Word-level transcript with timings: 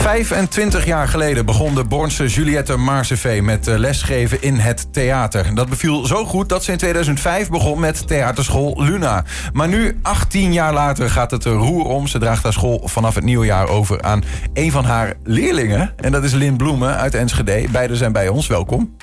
25 0.00 0.84
jaar 0.84 1.08
geleden 1.08 1.46
begon 1.46 1.74
de 1.74 1.84
Bornse 1.84 2.26
Juliette 2.26 2.76
Maarsevee 2.76 3.42
met 3.42 3.68
eh, 3.68 3.78
lesgeven 3.78 4.42
in 4.42 4.56
het 4.56 4.92
theater. 4.92 5.54
Dat 5.54 5.68
beviel 5.68 6.06
zo 6.06 6.24
goed 6.24 6.48
dat 6.48 6.64
ze 6.64 6.72
in 6.72 6.78
2005 6.78 7.50
begon 7.50 7.80
met 7.80 8.06
theaterschool 8.06 8.82
Luna. 8.82 9.24
Maar 9.52 9.68
nu, 9.68 9.98
18 10.02 10.52
jaar 10.52 10.72
later, 10.72 11.10
gaat 11.10 11.30
het 11.30 11.44
er 11.44 11.52
roer 11.52 11.84
om. 11.84 12.06
Ze 12.06 12.18
draagt 12.18 12.42
haar 12.42 12.52
school 12.52 12.80
vanaf 12.84 13.14
het 13.14 13.24
nieuwe 13.24 13.46
jaar 13.46 13.68
over 13.68 14.02
aan 14.02 14.22
een 14.52 14.70
van 14.70 14.84
haar 14.84 15.14
leerlingen. 15.24 15.92
En 15.96 16.12
dat 16.12 16.24
is 16.24 16.32
Lin 16.32 16.56
Bloemen 16.56 16.96
uit 16.96 17.14
Enschede. 17.14 17.66
Beiden 17.70 17.96
zijn 17.96 18.12
bij 18.12 18.28
ons. 18.28 18.46
Welkom. 18.46 18.96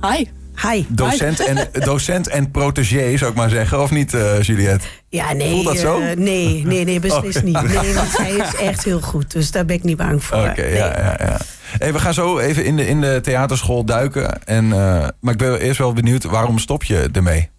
Hi. 0.00 0.39
Hi. 0.54 0.84
Docent 0.88 1.46
en, 1.46 1.68
docent 1.84 2.28
en 2.28 2.50
protégé, 2.50 3.16
zou 3.16 3.30
ik 3.30 3.36
maar 3.36 3.50
zeggen. 3.50 3.82
Of 3.82 3.90
niet, 3.90 4.12
uh, 4.12 4.42
Juliette? 4.42 4.86
Ja, 5.08 5.32
nee. 5.32 5.50
Voelt 5.50 5.64
dat 5.64 5.78
zo? 5.78 6.00
Uh, 6.00 6.06
nee, 6.16 6.62
nee, 6.66 6.84
nee, 6.84 7.00
beslist 7.00 7.36
oh. 7.36 7.42
niet. 7.42 7.82
Nee, 7.82 7.94
want 7.94 8.08
zij 8.16 8.30
is 8.30 8.54
echt 8.54 8.84
heel 8.84 9.00
goed. 9.00 9.32
Dus 9.32 9.50
daar 9.50 9.64
ben 9.64 9.76
ik 9.76 9.82
niet 9.82 9.96
bang 9.96 10.24
voor. 10.24 10.38
Oké, 10.38 10.50
okay, 10.50 10.64
nee. 10.64 10.74
ja, 10.74 10.98
ja, 10.98 11.16
ja. 11.18 11.40
Hey, 11.78 11.92
we 11.92 11.98
gaan 11.98 12.14
zo 12.14 12.38
even 12.38 12.64
in 12.64 12.76
de, 12.76 12.86
in 12.86 13.00
de 13.00 13.18
theaterschool 13.22 13.84
duiken. 13.84 14.42
En, 14.44 14.64
uh, 14.64 15.08
maar 15.20 15.32
ik 15.32 15.38
ben 15.38 15.60
eerst 15.60 15.78
wel 15.78 15.92
benieuwd, 15.92 16.24
waarom 16.24 16.58
stop 16.58 16.84
je 16.84 17.08
ermee? 17.12 17.50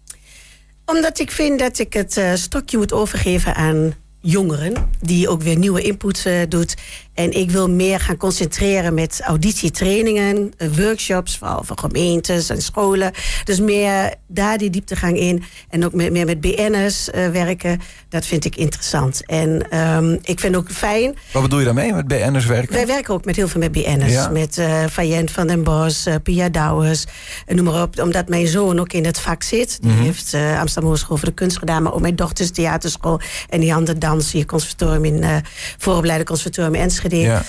Omdat 0.84 1.18
ik 1.18 1.30
vind 1.30 1.58
dat 1.58 1.78
ik 1.78 1.92
het 1.92 2.20
stokje 2.34 2.76
moet 2.76 2.92
overgeven 2.92 3.54
aan 3.54 3.94
jongeren. 4.20 4.72
Die 5.00 5.28
ook 5.28 5.42
weer 5.42 5.58
nieuwe 5.58 5.82
input 5.82 6.26
doet. 6.48 6.74
En 7.14 7.32
ik 7.38 7.50
wil 7.50 7.70
meer 7.70 8.00
gaan 8.00 8.16
concentreren 8.16 8.94
met 8.94 9.20
auditietrainingen, 9.24 10.52
workshops, 10.76 11.38
vooral 11.38 11.62
voor 11.64 11.78
gemeentes 11.78 12.48
en 12.48 12.62
scholen. 12.62 13.12
Dus 13.44 13.60
meer 13.60 14.14
daar 14.26 14.58
die 14.58 14.70
dieptegang 14.70 15.18
in. 15.18 15.42
En 15.68 15.84
ook 15.84 15.92
meer 15.92 16.26
met 16.26 16.40
BN'ers 16.40 17.08
uh, 17.08 17.28
werken. 17.28 17.80
Dat 18.08 18.26
vind 18.26 18.44
ik 18.44 18.56
interessant. 18.56 19.26
En 19.26 19.78
um, 19.78 20.18
ik 20.22 20.40
vind 20.40 20.56
ook 20.56 20.70
fijn. 20.70 21.14
Wat 21.32 21.42
bedoel 21.42 21.58
je 21.58 21.64
daarmee 21.64 21.92
met 21.92 22.08
BN'ers 22.08 22.46
werken? 22.46 22.74
Wij 22.74 22.86
werken 22.86 23.14
ook 23.14 23.24
met 23.24 23.36
heel 23.36 23.48
veel 23.48 23.60
met 23.60 23.72
BN'ers. 23.72 24.12
Ja. 24.12 24.28
Met 24.28 24.56
uh, 24.58 24.84
Fayent 24.90 25.30
van 25.30 25.46
den 25.46 25.62
Bos, 25.62 26.06
uh, 26.06 26.14
Pia 26.22 26.48
Douwers, 26.48 27.04
noem 27.46 27.64
maar 27.64 27.82
op. 27.82 28.00
Omdat 28.00 28.28
mijn 28.28 28.46
zoon 28.46 28.80
ook 28.80 28.92
in 28.92 29.04
het 29.04 29.20
vak 29.20 29.42
zit. 29.42 29.78
Die 29.80 29.90
mm 29.90 29.96
-hmm. 29.96 30.04
heeft 30.04 30.34
uh, 30.34 30.60
Amsterdam 30.60 30.90
Hogeschool 30.90 31.16
voor 31.16 31.28
de 31.28 31.34
Kunst 31.34 31.58
gedaan. 31.58 31.82
Maar 31.82 31.94
ook 31.94 32.00
mijn 32.00 32.16
dochters 32.16 32.50
theaterschool. 32.50 33.20
En 33.48 33.60
die 33.60 33.74
andere 33.74 33.98
dans 33.98 34.32
hier 34.32 34.46
conservatorium 34.46 35.04
in 35.04 35.22
uh, 35.22 35.36
vooropleide 35.78 36.24
conservatorium 36.24 36.74
Enschede. 37.02 37.16
Ja. 37.16 37.42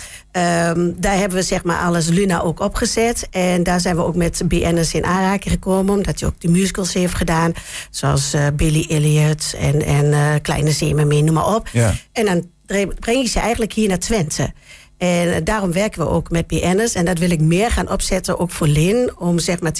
Um, 0.69 0.95
daar 0.97 1.17
hebben 1.17 1.37
we 1.37 1.43
zeg 1.43 1.63
maar 1.63 1.79
alles 1.79 2.07
Luna 2.07 2.41
ook 2.41 2.59
opgezet. 2.59 3.27
En 3.31 3.63
daar 3.63 3.79
zijn 3.79 3.95
we 3.95 4.03
ook 4.03 4.15
met 4.15 4.41
BN'ers 4.45 4.93
in 4.93 5.05
aanraking 5.05 5.53
gekomen. 5.53 5.93
Omdat 5.93 6.19
hij 6.19 6.29
ook 6.29 6.41
de 6.41 6.47
musicals 6.47 6.93
heeft 6.93 7.13
gedaan. 7.13 7.53
Zoals 7.89 8.33
uh, 8.33 8.47
Billy 8.53 8.85
Elliot 8.89 9.55
en, 9.59 9.85
en 9.85 10.05
uh, 10.05 10.33
Kleine 10.41 10.71
Zeemermin, 10.71 11.25
noem 11.25 11.33
maar 11.33 11.55
op. 11.55 11.69
Ja. 11.71 11.93
En 12.11 12.25
dan 12.25 12.51
breng 12.99 13.21
je 13.21 13.27
ze 13.27 13.39
eigenlijk 13.39 13.73
hier 13.73 13.87
naar 13.87 13.99
Twente. 13.99 14.53
En 14.97 15.43
daarom 15.43 15.71
werken 15.71 15.99
we 15.99 16.09
ook 16.09 16.29
met 16.29 16.47
BN'ers. 16.47 16.93
En 16.93 17.05
dat 17.05 17.17
wil 17.17 17.29
ik 17.31 17.41
meer 17.41 17.71
gaan 17.71 17.89
opzetten, 17.89 18.39
ook 18.39 18.51
voor 18.51 18.67
Lin. 18.67 19.11
Om 19.17 19.39
zeg 19.39 19.59
maar 19.59 19.71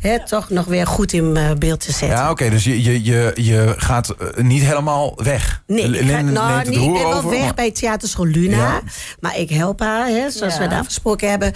hè, 0.00 0.26
toch 0.26 0.50
nog 0.50 0.64
weer 0.64 0.86
goed 0.86 1.12
in 1.12 1.36
uh, 1.36 1.50
beeld 1.58 1.80
te 1.80 1.92
zetten. 1.92 2.08
Ja, 2.08 2.22
oké. 2.22 2.30
Okay, 2.30 2.50
dus 2.50 2.64
je, 2.64 2.82
je, 2.82 3.04
je, 3.04 3.32
je 3.34 3.74
gaat 3.76 4.14
uh, 4.22 4.44
niet 4.44 4.62
helemaal 4.62 5.18
weg. 5.22 5.62
Nee, 5.66 5.88
Lin 5.88 6.04
ik 6.04 6.10
ga, 6.10 6.20
nou, 6.20 6.58
het 6.58 6.68
niet, 6.68 6.78
roer 6.78 6.86
ik 6.86 6.92
ben 6.92 7.08
wel 7.08 7.16
over, 7.16 7.30
weg 7.30 7.40
maar- 7.40 7.54
bij 7.54 7.70
theaterschool 7.70 8.26
Luna. 8.26 8.56
Ja. 8.56 8.80
Maar 9.20 9.38
ik 9.38 9.50
help 9.50 9.80
haar, 9.80 10.06
hè, 10.06 10.30
zoals 10.30 10.54
Ja. 10.54 10.60
we 10.60 10.68
daar 10.68 10.84
gesproken 10.84 11.30
hebben. 11.30 11.52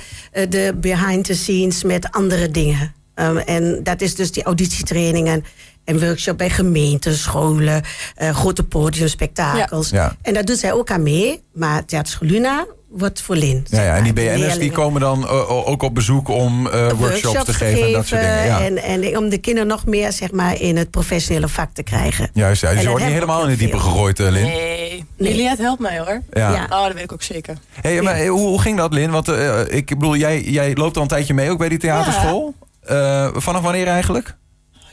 de 0.49 0.75
behind 0.81 1.25
the 1.25 1.35
scenes 1.35 1.83
met 1.83 2.11
andere 2.11 2.51
dingen. 2.51 2.95
Um, 3.15 3.39
en 3.39 3.81
dat 3.83 4.01
is 4.01 4.15
dus 4.15 4.33
die 4.33 4.43
auditietrainingen 4.43 5.45
en 5.87 6.01
workshop 6.01 6.39
bij 6.39 6.51
gemeenten, 6.51 7.15
scholen, 7.15 7.83
uh, 8.23 8.37
grote 8.37 8.65
podiumspektakels. 8.65 9.91
Ja. 9.91 10.03
Ja. 10.03 10.17
En 10.23 10.35
daar 10.35 10.45
doet 10.45 10.59
zij 10.59 10.73
ook 10.73 10.91
aan 10.91 11.03
mee. 11.03 11.43
Maar 11.53 11.85
Theaterschool 11.85 12.29
Luna 12.29 12.67
wordt 12.89 13.23
voor 13.23 13.37
Lin. 13.37 13.67
Ja, 13.69 13.83
ja, 13.83 13.97
en 13.97 14.03
die 14.03 14.13
BN'ers 14.13 14.59
die 14.59 14.71
komen 14.71 15.01
dan 15.01 15.23
uh, 15.23 15.69
ook 15.69 15.83
op 15.83 15.95
bezoek 15.95 16.29
om 16.29 16.67
uh, 16.67 16.91
workshops, 16.91 17.45
te 17.45 17.55
geven 17.55 17.87
en 17.87 17.93
dat 17.93 18.07
soort 18.07 18.21
dingen. 18.21 18.45
Ja. 18.45 18.61
En, 18.61 18.83
en 18.83 19.19
om 19.19 19.29
de 19.29 19.39
kinderen 19.39 19.69
nog 19.69 19.87
meer 19.87 20.13
zeg 20.13 20.33
maar, 20.33 20.61
in 20.61 20.77
het 20.77 20.91
professionele 20.91 21.49
vak 21.49 21.71
te 21.73 21.83
krijgen. 21.83 22.31
Juist, 22.33 22.63
ja. 22.63 22.73
Dus 22.73 22.83
je 22.83 22.89
wordt 22.89 23.05
niet 23.05 23.13
helemaal 23.13 23.43
in 23.43 23.49
de 23.49 23.57
diepe 23.57 23.79
gegooid, 23.79 24.21
uh, 24.21 24.31
Lin. 24.31 24.43
Nee. 24.43 25.05
Nee. 25.17 25.31
Juliette 25.31 25.63
helpt 25.63 25.81
mij 25.81 25.99
hoor. 25.99 26.23
Ja. 26.31 26.53
Ja. 26.53 26.67
Oh, 26.71 26.85
dat 26.85 26.93
weet 26.93 27.03
ik 27.03 27.13
ook 27.13 27.23
zeker. 27.23 27.57
Hey, 27.81 28.03
maar 28.03 28.15
eh, 28.15 28.29
hoe, 28.29 28.47
hoe 28.47 28.61
ging 28.61 28.77
dat, 28.77 28.93
Lin? 28.93 29.11
Want 29.11 29.29
uh, 29.29 29.61
ik 29.67 29.87
bedoel, 29.87 30.17
jij, 30.17 30.43
jij 30.43 30.75
loopt 30.75 30.97
al 30.97 31.03
een 31.03 31.09
tijdje 31.09 31.35
mee 31.35 31.51
ook 31.51 31.59
bij 31.59 31.69
die 31.69 31.79
theaterschool. 31.79 32.55
Uh, 32.91 33.29
vanaf 33.35 33.63
wanneer 33.63 33.87
eigenlijk? 33.87 34.37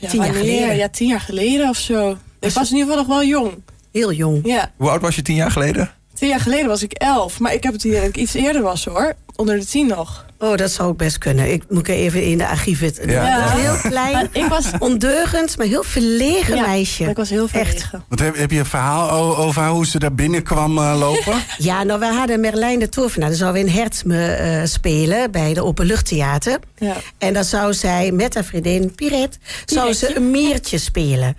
Ja, 0.04 0.10
Tien 0.10 0.20
jaar 0.22 0.32
wanneer? 0.32 0.52
geleden. 0.54 0.76
Ja, 0.76 0.88
tien 0.88 1.08
jaar 1.08 1.20
geleden 1.20 1.68
of 1.68 1.76
zo. 1.76 2.16
Ik 2.40 2.50
was 2.50 2.70
in 2.70 2.76
ieder 2.76 2.90
geval 2.92 2.96
nog 2.96 3.06
wel 3.06 3.24
jong. 3.24 3.62
Heel 3.92 4.12
jong. 4.12 4.40
Ja, 4.46 4.72
Hoe 4.76 4.90
oud 4.90 5.00
was 5.00 5.14
je 5.16 5.22
tien 5.22 5.34
jaar 5.36 5.50
geleden? 5.50 5.90
tien 6.14 6.28
jaar 6.28 6.40
geleden 6.40 6.66
was 6.68 6.82
ik 6.82 6.92
elf. 6.92 7.40
Maar 7.40 7.54
ik 7.54 7.62
heb 7.62 7.72
het 7.72 7.82
hier 7.82 7.94
dat 7.94 8.04
ik 8.08 8.16
iets 8.16 8.34
eerder 8.34 8.62
was 8.62 8.84
hoor. 8.84 9.14
Onder 9.36 9.58
de 9.58 9.66
tien 9.66 9.86
nog. 9.86 10.26
Oh, 10.44 10.56
dat 10.56 10.70
zou 10.70 10.88
ook 10.88 10.96
best 10.96 11.18
kunnen. 11.18 11.52
Ik 11.52 11.64
moet 11.68 11.88
er 11.88 11.94
even 11.94 12.22
in 12.22 12.38
de 12.38 12.48
archieven. 12.48 12.92
Ja. 13.10 13.44
Is 13.44 13.60
heel 13.60 13.76
klein, 13.90 14.12
Maar 14.12 14.28
ik 14.32 14.44
was... 14.46 14.70
ondeugend, 14.78 15.56
maar 15.58 15.66
heel 15.66 15.82
verlegen 15.82 16.56
Ja, 16.56 16.66
meisje. 16.66 17.04
Ik 17.04 17.16
was 17.16 17.30
heel 17.30 17.48
Echt. 17.52 17.52
verlegen. 17.68 18.04
Wat 18.08 18.18
heb, 18.18 18.36
heb 18.36 18.50
je 18.50 18.58
een 18.58 18.66
verhaal 18.66 19.36
over 19.36 19.66
hoe 19.66 19.86
ze 19.86 19.98
daar 19.98 20.14
binnen 20.14 20.42
kwam 20.42 20.78
eh, 20.78 20.96
lopen? 20.98 21.34
Ja, 21.58 21.82
nou, 21.82 21.98
we 22.00 22.06
hadden 22.06 22.40
Merlijn 22.40 22.78
de 22.78 22.88
Tovenaar. 22.88 23.28
Die 23.28 23.38
zou 23.38 23.58
in 23.58 23.68
Hertzme 23.68 24.26
eh, 24.26 24.60
spelen 24.64 25.30
bij 25.30 25.54
de 25.54 25.64
Openluchttheater. 25.64 26.58
Ja. 26.78 26.96
En 27.18 27.32
dan 27.34 27.44
zou 27.44 27.74
zij 27.74 28.10
met 28.12 28.34
haar 28.34 28.44
vriendin 28.44 28.94
Piret... 28.94 29.38
zou 29.64 29.92
ze 29.92 30.16
een 30.16 30.30
meertje 30.30 30.78
spelen. 30.78 31.36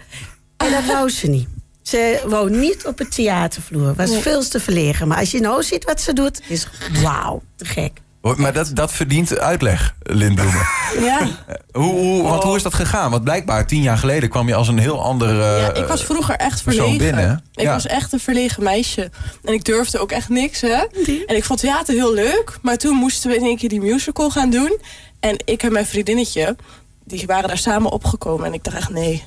En 0.58 0.72
dat 0.72 0.86
wou 0.86 1.10
ze 1.10 1.28
niet. 1.28 1.48
Ze 1.82 2.22
wou 2.28 2.50
niet 2.58 2.86
op 2.86 2.98
het 2.98 3.12
theatervloer. 3.16 3.94
Was 3.96 4.10
Nee. 4.10 4.22
veel 4.22 4.48
te 4.48 4.60
verlegen. 4.60 5.08
Maar 5.08 5.18
als 5.20 5.32
je 5.32 5.40
nou 5.40 5.64
ziet 5.64 5.84
wat 5.84 6.02
ze 6.02 6.14
doet, 6.14 6.42
is 6.48 6.68
wauw, 7.02 7.42
te 7.56 7.66
gek. 7.66 7.92
Maar 8.34 8.54
dat, 8.54 8.72
dat 8.74 8.92
verdient 8.92 9.40
uitleg, 9.40 9.96
Lin 10.02 10.36
Bloemen. 10.36 10.68
Ja. 11.00 11.28
hoe, 11.72 11.92
hoe, 11.94 12.24
want 12.24 12.44
hoe 12.44 12.56
is 12.56 12.64
dat 12.64 12.74
gegaan? 12.74 13.12
Want 13.12 13.24
blijkbaar 13.24 13.68
tien 13.68 13.82
jaar 13.82 13.98
geleden 13.98 14.30
kwam 14.30 14.48
je 14.48 14.56
als 14.56 14.68
een 14.68 14.78
heel 14.78 15.04
ander... 15.04 15.30
uh, 15.30 15.60
ja, 15.60 15.74
ik 15.74 15.88
was 15.88 16.04
vroeger 16.04 16.36
echt 16.36 16.62
verlegen. 16.62 16.98
binnen, 16.98 17.44
Ik 17.54 17.64
ja. 17.64 17.74
was 17.74 17.88
echt 17.88 18.14
een 18.14 18.20
verlegen 18.20 18.64
meisje. 18.64 19.12
En 19.44 19.54
ik 19.54 19.66
durfde 19.66 20.00
ook 20.00 20.12
echt 20.12 20.30
niks, 20.30 20.62
hè. 20.62 20.84
En 21.26 21.36
ik 21.36 21.44
vond 21.44 21.60
theater 21.60 21.94
heel 21.94 22.14
leuk. 22.14 22.58
Maar 22.62 22.78
toen 22.78 22.96
moesten 22.96 23.30
we 23.30 23.36
in 23.36 23.44
één 23.44 23.58
keer 23.58 23.70
die 23.70 23.82
musical 23.82 24.30
gaan 24.30 24.50
doen. 24.50 24.80
En 25.20 25.38
ik 25.46 25.64
en 25.64 25.72
mijn 25.72 25.86
vriendinnetje, 25.86 26.56
die 27.04 27.26
waren 27.26 27.48
daar 27.48 27.58
samen 27.58 27.92
opgekomen. 27.92 28.46
En 28.46 28.54
ik 28.54 28.64
dacht 28.64 28.78
echt, 28.78 28.90
nee, 28.90 29.24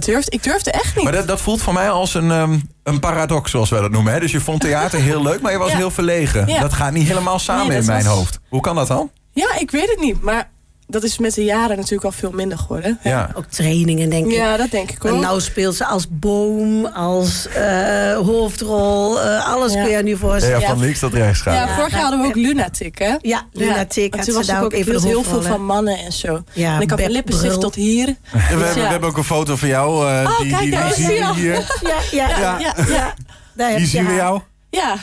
dat 0.00 0.08
ik 0.28 0.42
durfde 0.42 0.70
echt 0.70 0.94
niet. 0.94 1.04
Maar 1.04 1.12
dat, 1.12 1.26
dat 1.28 1.40
voelt 1.40 1.62
voor 1.62 1.72
mij 1.72 1.90
als 1.90 2.14
een, 2.14 2.30
ehm, 2.30 2.58
een 2.82 3.00
paradox, 3.00 3.50
zoals 3.50 3.70
wij 3.70 3.80
dat 3.80 3.90
noemen. 3.90 4.12
Hè? 4.12 4.20
Dus 4.20 4.32
je 4.32 4.40
vond 4.40 4.60
theater 4.60 5.00
heel 5.00 5.22
leuk, 5.22 5.40
maar 5.40 5.52
je 5.52 5.58
was 5.58 5.70
Ja. 5.70 5.76
heel 5.76 5.90
verlegen. 5.90 6.46
Ja. 6.46 6.60
Dat 6.60 6.72
gaat 6.72 6.92
niet 6.92 7.06
helemaal 7.08 7.38
samen 7.38 7.66
Nee, 7.68 7.78
in 7.78 7.86
mijn 7.86 8.04
was- 8.04 8.14
hoofd. 8.14 8.40
Hoe 8.48 8.60
kan 8.60 8.74
dat 8.74 8.86
dan? 8.86 9.10
Ja, 9.32 9.58
ik 9.58 9.70
weet 9.70 9.88
het 9.90 10.00
niet. 10.00 10.22
Maar 10.22 10.50
dat 10.92 11.02
is 11.02 11.18
met 11.18 11.34
de 11.34 11.44
jaren 11.44 11.76
natuurlijk 11.76 12.04
al 12.04 12.12
veel 12.12 12.30
minder 12.30 12.58
geworden. 12.58 12.98
hè. 13.00 13.10
Ja. 13.10 13.30
Ook 13.34 13.44
trainingen, 13.48 14.10
denk 14.10 14.26
ik. 14.26 14.32
Ja, 14.32 14.56
dat 14.56 14.70
denk 14.70 14.90
ik 14.90 15.04
En 15.04 15.12
ook. 15.12 15.20
nou 15.20 15.40
speelt 15.40 15.74
ze 15.76 15.86
als 15.86 16.06
boom, 16.10 16.86
als 16.86 17.48
eh, 17.48 18.12
hoofdrol. 18.16 19.20
eh, 19.20 19.52
alles 19.52 19.72
Ja. 19.72 19.82
kun 19.82 19.90
je 19.92 20.02
nu 20.02 20.10
Ja, 20.10 20.16
voorstellen. 20.16 20.62
van 20.62 20.78
links 20.80 20.98
tot 20.98 21.14
rechts 21.14 21.40
gaan. 21.40 21.54
ja, 21.54 21.74
vorig 21.76 21.90
jaar 21.92 22.00
hadden 22.00 22.20
we 22.20 22.26
ook 22.26 22.34
Lunatic, 22.34 22.98
hè? 22.98 23.14
Ja, 23.20 23.42
Lunatic 23.52 24.12
En 24.12 24.18
had 24.18 24.26
toen 24.26 24.32
ze 24.34 24.38
was 24.38 24.46
daar 24.46 24.64
ook 24.64 24.72
even 24.72 25.02
heel 25.02 25.22
veel 25.22 25.42
van 25.42 25.64
mannen 25.64 25.98
en 25.98 26.12
zo. 26.12 26.42
Ja, 26.52 26.74
en 26.76 26.80
ik 26.80 26.90
had 26.90 26.98
mijn 26.98 27.10
lippenstift 27.10 27.60
tot 27.60 27.74
hier. 27.74 28.06
En 28.08 28.16
we, 28.32 28.38
hebben, 28.38 28.66
ja. 28.68 28.74
we 28.74 28.80
hebben 28.80 29.08
ook 29.08 29.16
een 29.16 29.24
foto 29.24 29.56
van 29.56 29.68
jou. 29.68 30.08
eh, 30.10 30.24
Oh, 30.30 30.40
die, 30.40 30.50
kijk, 30.50 30.94
die, 30.96 31.24
hier. 31.34 31.52
Ja, 31.82 31.98
ja, 32.10 32.28
ja. 32.28 32.38
Ja, 32.38 32.58
ja, 32.58 32.74
ja. 32.88 33.14
Daar 33.54 33.68
heb 33.68 33.76
Hier 33.78 33.86
je 33.86 33.86
zien 33.86 34.06
we 34.06 34.14
jou. 34.14 34.40
ja. 34.70 34.94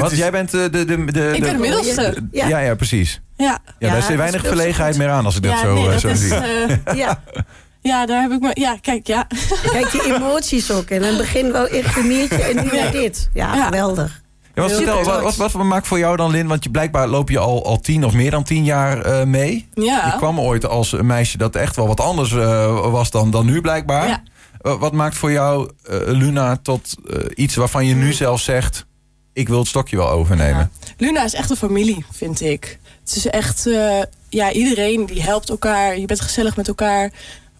Want 0.00 0.12
is- 0.12 0.18
jij 0.18 0.30
bent 0.30 0.54
eh, 0.54 0.60
de... 0.60 0.70
de, 0.70 0.84
de, 0.84 1.12
de 1.12 1.30
Ik 1.34 1.40
ben 1.40 1.52
de 1.52 1.58
middelste. 1.58 2.14
Ja. 2.30 2.46
Ja. 2.48 2.58
ja, 2.58 2.74
precies. 2.74 3.20
Ja, 3.36 3.44
Ja, 3.46 3.58
Ja, 3.78 3.92
daar 3.92 4.02
zit 4.02 4.16
weinig 4.16 4.46
verlegenheid 4.46 4.96
meer 4.96 5.08
aan 5.10 5.24
als 5.24 5.36
ik 5.36 5.42
dat 5.42 5.52
ja, 5.52 5.58
zo, 5.60 5.74
nee, 5.74 5.84
eh, 5.86 5.90
dat 5.92 6.00
zo 6.00 6.08
is, 6.08 6.20
zie. 6.20 6.34
eh, 6.34 6.94
Ja, 6.96 7.22
ja, 7.80 8.06
daar 8.06 8.22
heb 8.22 8.30
ik 8.30 8.40
me... 8.40 8.50
Ja, 8.54 8.76
kijk, 8.80 9.06
ja. 9.06 9.26
kijk 9.72 9.90
die 9.92 10.14
emoties 10.14 10.70
ook. 10.72 10.84
En 10.90 10.96
in 10.96 11.02
het 11.02 11.16
begin 11.16 11.52
wel 11.52 11.66
echt 11.66 11.88
gemiertje 11.88 12.42
en 12.42 12.64
nu 12.64 12.70
weer 12.70 12.90
dit. 12.90 13.30
Ja, 13.34 13.54
Ja. 13.54 13.64
geweldig. 13.64 14.22
Ja, 14.54 14.62
wat, 14.62 14.72
vertel, 14.72 15.02
wat, 15.04 15.36
wat, 15.36 15.52
wat 15.52 15.62
maakt 15.64 15.86
voor 15.86 15.98
jou 15.98 16.16
dan, 16.16 16.30
Lin? 16.30 16.46
Want 16.46 16.64
je, 16.64 16.70
blijkbaar 16.70 17.08
loop 17.08 17.30
je 17.30 17.38
al, 17.38 17.64
al 17.66 17.80
tien 17.80 18.04
of 18.04 18.12
meer 18.12 18.30
dan 18.30 18.42
tien 18.42 18.64
jaar 18.64 19.00
eh, 19.00 19.24
mee. 19.26 19.68
Ja. 19.74 20.06
Je 20.06 20.12
kwam 20.16 20.40
ooit 20.40 20.66
als 20.66 20.92
een 20.92 21.06
meisje 21.06 21.38
dat 21.38 21.56
echt 21.56 21.76
wel 21.76 21.86
wat 21.86 22.00
anders 22.00 22.32
eh, 22.32 22.90
was 22.90 23.10
dan, 23.10 23.30
dan 23.30 23.46
nu 23.46 23.60
blijkbaar. 23.60 24.08
Ja. 24.08 24.22
Wat 24.76 24.92
maakt 24.92 25.16
voor 25.16 25.32
jou, 25.32 25.70
Luna, 26.06 26.56
tot 26.62 26.94
iets 27.34 27.54
waarvan 27.54 27.86
je 27.86 27.94
nu 27.94 28.12
zelf 28.12 28.40
zegt... 28.40 28.86
ik 29.38 29.48
wil 29.48 29.58
het 29.58 29.68
stokje 29.68 29.96
wel 29.96 30.08
overnemen? 30.08 30.70
Luna 30.96 31.24
is 31.24 31.34
echt 31.34 31.50
een 31.50 31.56
familie, 31.56 32.04
vind 32.12 32.40
ik. 32.40 32.78
Het 33.04 33.16
is 33.16 33.26
echt... 33.26 33.66
eh, 33.66 34.00
ja, 34.28 34.52
iedereen 34.52 35.06
die 35.06 35.22
helpt 35.22 35.48
elkaar. 35.48 35.98
Je 35.98 36.06
bent 36.06 36.20
gezellig 36.20 36.56
met 36.56 36.68
elkaar. 36.68 37.10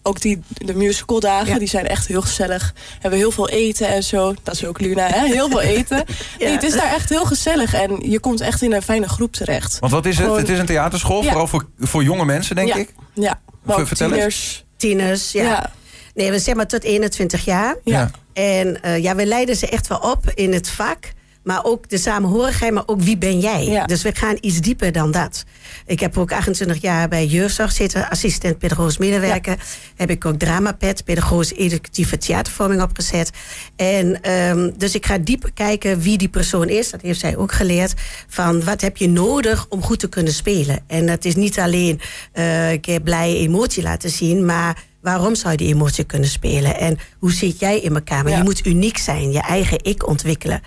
Ook 0.03 0.21
die, 0.21 0.41
de 0.47 0.73
musicaldagen, 0.75 1.47
Ja. 1.53 1.59
die 1.59 1.67
zijn 1.67 1.87
echt 1.87 2.07
heel 2.07 2.21
gezellig. 2.21 2.73
We 2.75 2.81
hebben 2.99 3.19
heel 3.19 3.31
veel 3.31 3.49
eten 3.49 3.87
en 3.87 4.03
zo. 4.03 4.33
Dat 4.43 4.53
is 4.55 4.65
ook 4.65 4.79
Luna, 4.79 5.07
hè? 5.07 5.25
Heel 5.27 5.49
veel 5.49 5.61
eten. 5.77 6.05
Nee, 6.39 6.51
het 6.51 6.63
is 6.63 6.73
daar 6.73 6.93
echt 6.93 7.09
heel 7.09 7.25
gezellig. 7.25 7.73
En 7.73 8.09
je 8.09 8.19
komt 8.19 8.41
echt 8.41 8.61
in 8.61 8.73
een 8.73 8.81
fijne 8.81 9.09
groep 9.09 9.33
terecht. 9.33 9.79
Want 9.79 9.91
wat 9.91 10.05
is 10.05 10.15
het? 10.15 10.23
Gewoon- 10.25 10.39
Het 10.39 10.49
is 10.49 10.59
een 10.59 10.65
theaterschool, 10.65 11.21
Ja. 11.23 11.27
vooral 11.29 11.47
voor, 11.47 11.65
voor 11.79 12.03
jonge 12.03 12.25
mensen, 12.25 12.55
denk 12.55 12.67
ja. 12.67 12.75
ik. 12.75 12.93
Ja, 13.13 13.39
maar 13.63 13.79
ook 13.79 13.87
Vertel 13.87 14.07
eens. 14.11 14.15
tieners. 14.17 14.63
Tieners, 14.77 15.31
ja. 15.31 15.43
Ja. 15.43 15.71
Nee, 16.13 16.31
we 16.31 16.39
zeg 16.39 16.55
maar 16.55 16.67
tot 16.67 16.83
21 16.83 17.45
jaar. 17.45 17.75
Ja. 17.83 18.11
En 18.33 18.81
eh, 18.83 18.97
ja, 19.03 19.15
we 19.15 19.25
leiden 19.25 19.55
ze 19.55 19.67
echt 19.69 19.87
wel 19.87 19.97
op 19.97 20.31
in 20.33 20.53
het 20.53 20.69
vak. 20.69 21.11
Maar 21.49 21.63
ook 21.63 21.89
de 21.89 21.97
samenhorigheid, 21.97 22.73
maar 22.73 22.83
ook 22.85 23.01
wie 23.01 23.17
ben 23.17 23.39
jij? 23.39 23.65
Ja. 23.65 23.85
Dus 23.85 24.01
we 24.01 24.15
gaan 24.15 24.37
iets 24.41 24.61
dieper 24.61 24.91
dan 24.91 25.11
dat. 25.11 25.43
Ik 25.85 25.99
heb 25.99 26.17
ook 26.17 26.31
28 26.31 26.81
jaar 26.81 27.07
bij 27.07 27.25
jeugdzorg 27.25 27.71
zitten, 27.71 28.09
assistent 28.09 28.57
pedagogisch 28.57 28.97
medewerker. 28.97 29.57
Heb 29.95 30.09
ik 30.09 30.25
ook 30.25 30.39
dramapet, 30.39 31.03
pedagogisch 31.03 31.53
educatieve 31.53 32.17
theatervorming 32.17 32.81
opgezet. 32.81 33.31
En 33.75 34.21
ehm, 34.21 34.71
dus 34.77 34.95
ik 34.95 35.05
ga 35.05 35.17
dieper 35.17 35.51
kijken 35.53 35.99
wie 35.99 36.17
die 36.17 36.29
persoon 36.29 36.67
is. 36.67 36.89
Dat 36.89 37.01
heeft 37.01 37.19
zij 37.19 37.37
ook 37.37 37.51
geleerd. 37.51 37.93
Van 38.27 38.63
wat 38.63 38.81
heb 38.81 38.97
je 38.97 39.09
nodig 39.09 39.65
om 39.69 39.81
goed 39.81 39.99
te 39.99 40.09
kunnen 40.09 40.33
spelen? 40.33 40.79
En 40.87 41.05
dat 41.05 41.25
is 41.25 41.35
niet 41.35 41.59
alleen 41.59 42.01
eh, 42.31 42.71
een 42.71 42.79
keer 42.79 43.01
blij 43.01 43.35
emotie 43.35 43.83
laten 43.83 44.09
zien, 44.09 44.45
maar 44.45 44.83
waarom 45.17 45.35
zou 45.35 45.51
je 45.51 45.57
die 45.57 45.73
emotie 45.73 46.03
kunnen 46.03 46.29
spelen? 46.29 46.79
En 46.79 46.99
hoe 47.19 47.31
zit 47.33 47.59
jij 47.59 47.79
in 47.79 47.93
elkaar? 47.95 48.23
Maar 48.23 48.31
Ja. 48.31 48.37
je 48.37 48.43
moet 48.43 48.65
uniek 48.65 48.97
zijn, 48.97 49.31
je 49.31 49.41
eigen 49.41 49.77
ik 49.83 50.07
ontwikkelen. 50.07 50.61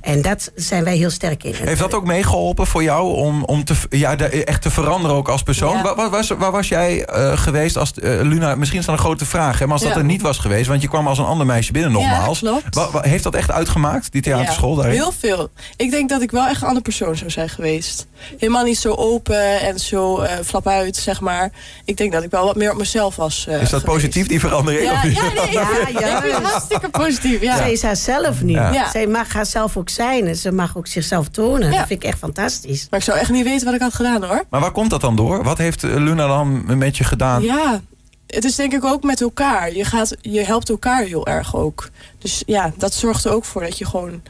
En 0.00 0.22
dat 0.22 0.52
zijn 0.54 0.84
wij 0.84 0.96
heel 0.96 1.10
sterk 1.10 1.44
in. 1.44 1.50
Mhm. 1.52 1.66
Heeft 1.66 1.80
dat 1.80 1.94
ook 1.94 2.04
meegeholpen 2.04 2.66
voor 2.66 2.82
jou 2.82 3.14
om, 3.14 3.44
om 3.44 3.64
te, 3.64 3.74
ja, 3.90 4.16
de- 4.16 4.44
echt 4.44 4.62
te 4.62 4.70
veranderen 4.70 5.16
ook 5.16 5.28
als 5.28 5.42
persoon? 5.42 5.76
Ja. 5.76 5.82
Waar, 5.82 5.94
waar 5.94 6.10
was, 6.10 6.28
waar 6.28 6.52
was 6.52 6.68
jij 6.68 7.04
eh, 7.04 7.38
geweest 7.38 7.76
als 7.76 7.92
eh, 7.92 8.20
Luna? 8.22 8.54
Misschien 8.54 8.78
is 8.80 8.86
dat 8.86 8.94
een 8.94 9.00
grote 9.00 9.24
vraag, 9.26 9.58
hè, 9.58 9.64
maar 9.64 9.74
als 9.74 9.82
dat 9.82 9.92
Ja. 9.92 9.98
er 9.98 10.04
niet 10.04 10.22
was 10.22 10.38
geweest, 10.38 10.68
want 10.68 10.82
je 10.82 10.88
kwam 10.88 11.06
als 11.08 11.18
een 11.18 11.24
ander 11.24 11.46
meisje 11.46 11.72
binnen 11.72 11.92
nogmaals. 11.92 12.40
Wa- 12.40 12.90
wa- 12.90 13.02
heeft 13.02 13.24
dat 13.24 13.34
echt 13.34 13.50
uitgemaakt, 13.50 14.12
die 14.12 14.22
theaterschool 14.22 14.74
daarin? 14.74 14.94
Heel 14.94 15.12
veel. 15.18 15.50
Ik 15.76 15.90
denk 15.90 16.08
dat 16.08 16.22
ik 16.22 16.30
wel 16.30 16.46
echt 16.46 16.60
een 16.60 16.66
andere 16.66 16.84
persoon 16.84 17.16
zou 17.16 17.30
zijn 17.30 17.48
geweest. 17.48 18.06
Helemaal 18.38 18.64
niet 18.64 18.78
zo 18.78 18.92
open 18.94 19.60
en 19.60 19.78
zo 19.78 20.18
eh 20.20 20.32
flap 20.44 20.66
uit, 20.66 20.96
zeg 20.96 21.20
maar. 21.20 21.50
Ik 21.84 21.96
denk 21.96 22.12
dat 22.12 22.22
ik 22.22 22.30
wel 22.30 22.44
wat 22.44 22.56
meer 22.56 22.70
op 22.72 22.78
mezelf 22.78 23.16
was. 23.16 23.46
Is 23.60 23.70
dat. 23.70 23.82
Positief, 23.88 24.26
die 24.26 24.40
verandering? 24.40 24.82
Ja, 24.82 24.92
of 24.92 25.02
ja, 25.02 25.44
nee, 25.44 26.30
Ja, 26.30 26.40
hartstikke 26.42 26.88
positief. 26.88 27.40
Ja. 27.40 27.56
Zij 27.56 27.72
is 27.72 27.82
haarzelf 27.82 28.42
nu. 28.42 28.52
Ja. 28.52 28.72
Ja. 28.72 28.90
Zij 28.90 29.06
mag 29.06 29.32
haarzelf 29.32 29.76
ook 29.76 29.88
zijn. 29.88 30.26
En 30.26 30.36
ze 30.36 30.52
mag 30.52 30.76
ook 30.76 30.86
zichzelf 30.86 31.28
tonen. 31.28 31.70
Ja. 31.70 31.78
Dat 31.78 31.86
vind 31.86 32.02
ik 32.02 32.08
echt 32.08 32.18
fantastisch. 32.18 32.86
Maar 32.90 32.98
ik 32.98 33.04
zou 33.04 33.18
echt 33.18 33.30
niet 33.30 33.44
weten 33.44 33.64
wat 33.64 33.74
ik 33.74 33.80
had 33.80 33.94
gedaan 33.94 34.24
hoor. 34.24 34.44
Maar 34.50 34.60
waar 34.60 34.72
komt 34.72 34.90
dat 34.90 35.00
dan 35.00 35.16
door? 35.16 35.44
Wat 35.44 35.58
heeft 35.58 35.84
eh, 35.84 35.90
Luna 35.94 36.26
dan 36.26 36.78
met 36.78 36.96
je 36.96 37.04
gedaan? 37.04 37.42
Ja, 37.42 37.80
het 38.26 38.44
is 38.44 38.54
denk 38.54 38.72
ik 38.72 38.84
ook 38.84 39.02
met 39.02 39.20
elkaar. 39.20 39.74
Je, 39.74 39.84
gaat, 39.84 40.16
je 40.20 40.40
helpt 40.44 40.68
elkaar 40.68 41.02
heel 41.04 41.26
erg 41.26 41.56
ook. 41.56 41.88
Dus 42.18 42.42
ja, 42.46 42.72
dat 42.76 42.94
zorgt 42.94 43.24
er 43.24 43.32
ook 43.32 43.44
voor 43.44 43.62
dat 43.62 43.78
je 43.78 43.86
gewoon, 43.86 44.22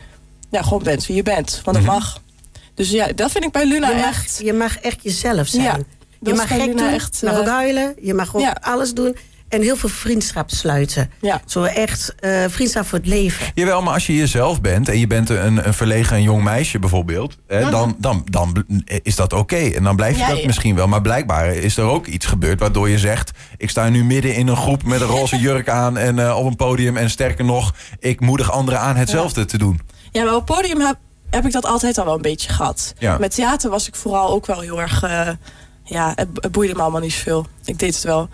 ja, 0.51 0.63
gewoon 0.63 0.83
bent 0.83 1.07
wie 1.07 1.17
je 1.17 1.23
bent. 1.23 1.61
Want 1.65 1.77
dat 1.77 1.87
Mhm. 1.87 1.95
mag. 1.95 2.21
Dus 2.75 2.91
ja, 2.91 3.07
dat 3.15 3.31
vind 3.31 3.45
ik 3.45 3.53
bij 3.53 3.67
Luna 3.67 3.89
je, 3.89 3.95
mag, 3.95 4.05
echt... 4.05 4.41
je 4.45 4.53
mag 4.53 4.79
echt 4.79 4.99
jezelf 5.03 5.47
zijn. 5.47 5.63
Ja, 5.63 5.79
je 6.21 6.35
mag 6.35 6.49
gek 6.49 6.59
Luna 6.59 6.73
doen, 6.83 6.93
echt, 6.93 7.19
je 7.21 7.27
mag 7.27 7.35
eh, 7.35 7.41
ook 7.41 7.47
huilen. 7.47 7.95
Je 8.01 8.15
mag 8.15 8.37
ook 8.37 8.43
ja. 8.43 8.57
alles 8.61 8.95
doen. 8.95 9.17
En 9.49 9.63
heel 9.63 9.77
veel 9.77 9.89
vriendschap 9.89 10.51
sluiten. 10.51 11.11
Ja. 11.21 11.41
Zo 11.47 11.63
echt 11.63 12.15
eh, 12.21 12.45
vriendschap 12.49 12.87
voor 12.87 12.99
het 12.99 13.07
leven. 13.07 13.47
Jawel, 13.55 13.83
maar 13.83 13.95
als 13.95 14.07
je 14.07 14.17
jezelf 14.17 14.61
bent 14.61 14.89
en 14.89 14.99
je 14.99 15.07
bent 15.07 15.29
een, 15.29 15.67
een 15.67 15.75
verlegen 15.75 16.23
jong 16.23 16.43
meisje 16.43 16.79
bijvoorbeeld, 16.79 17.37
hè, 17.47 17.71
dan, 17.71 17.97
dan, 17.99 18.27
dan 18.31 18.65
is 19.03 19.17
dat 19.17 19.33
oké. 19.33 19.57
En 19.57 19.83
dan 19.83 19.97
blijf 19.97 20.15
je 20.15 20.23
Ja, 20.23 20.29
dat 20.29 20.41
ja. 20.41 20.47
misschien 20.47 20.75
wel. 20.75 20.87
Maar 20.89 21.01
blijkbaar 21.03 21.55
is 21.55 21.77
er 21.77 21.85
ook 21.85 22.07
iets 22.07 22.27
gebeurd 22.27 22.61
waardoor 22.61 22.89
je 22.89 22.99
zegt: 22.99 23.31
Ik 23.57 23.71
sta 23.71 23.89
nu 23.89 24.05
midden 24.05 24.35
in 24.35 24.49
een 24.49 24.57
groep 24.57 24.83
met 24.85 25.01
een 25.01 25.07
roze 25.07 25.39
jurk 25.47 25.69
aan 25.69 25.97
en 25.97 26.19
eh, 26.19 26.37
op 26.39 26.45
een 26.47 26.57
podium. 26.57 26.97
En 26.97 27.11
sterker 27.11 27.45
nog, 27.45 27.75
ik 27.99 28.21
moedig 28.21 28.51
anderen 28.53 28.81
aan 28.81 28.97
hetzelfde 28.97 29.45
te 29.45 29.59
doen. 29.59 29.81
Ja, 30.11 30.25
maar 30.25 30.35
op 30.35 30.49
het 30.49 30.57
podium 30.57 30.81
heb, 30.81 30.97
heb 31.31 31.45
ik 31.47 31.53
dat 31.53 31.65
altijd 31.67 31.99
al 31.99 32.05
wel 32.05 32.15
een 32.15 32.23
beetje 32.23 32.49
gehad. 32.53 32.95
Ja. 32.99 33.19
Met 33.19 33.35
theater 33.35 33.71
was 33.71 33.89
ik 33.89 33.95
vooral 33.97 34.31
ook 34.31 34.47
wel 34.47 34.61
heel 34.61 34.81
erg... 34.81 35.03
eh, 35.03 35.29
ja, 35.85 36.13
het, 36.15 36.29
het 36.35 36.53
boeide 36.53 36.75
me 36.75 36.81
allemaal 36.83 37.01
niet 37.01 37.13
zoveel. 37.13 37.47
Ik 37.65 37.79
deed 37.79 37.95
het 37.95 38.05
wel. 38.05 38.29